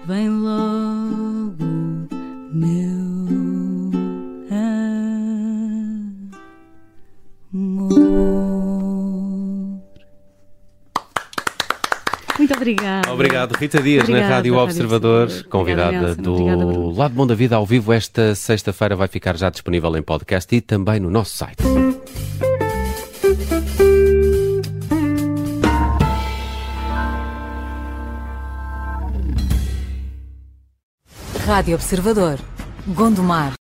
Vem 0.09 0.27
logo, 0.27 1.63
meu 2.51 2.89
amor. 7.53 7.93
Muito 12.39 12.53
obrigada. 12.55 13.13
Obrigado, 13.13 13.53
Rita 13.53 13.83
Dias, 13.83 14.01
Obrigada, 14.05 14.27
na 14.27 14.35
Rádio 14.35 14.53
Rádio 14.55 14.63
Observador, 14.63 15.23
Observador. 15.25 15.49
convidada 15.51 15.89
Obrigada, 15.89 16.15
do 16.15 16.33
Obrigada. 16.33 16.99
Lado 16.99 17.13
Bom 17.13 17.27
da 17.27 17.35
Vida 17.35 17.55
ao 17.57 17.65
vivo. 17.67 17.93
Esta 17.93 18.33
sexta-feira 18.33 18.95
vai 18.95 19.07
ficar 19.07 19.37
já 19.37 19.51
disponível 19.51 19.95
em 19.95 20.01
podcast 20.01 20.55
e 20.55 20.59
também 20.59 20.99
no 20.99 21.11
nosso 21.11 21.37
site. 21.37 21.61
Rádio 31.49 31.73
Observador. 31.77 32.37
Gondomar 32.85 33.53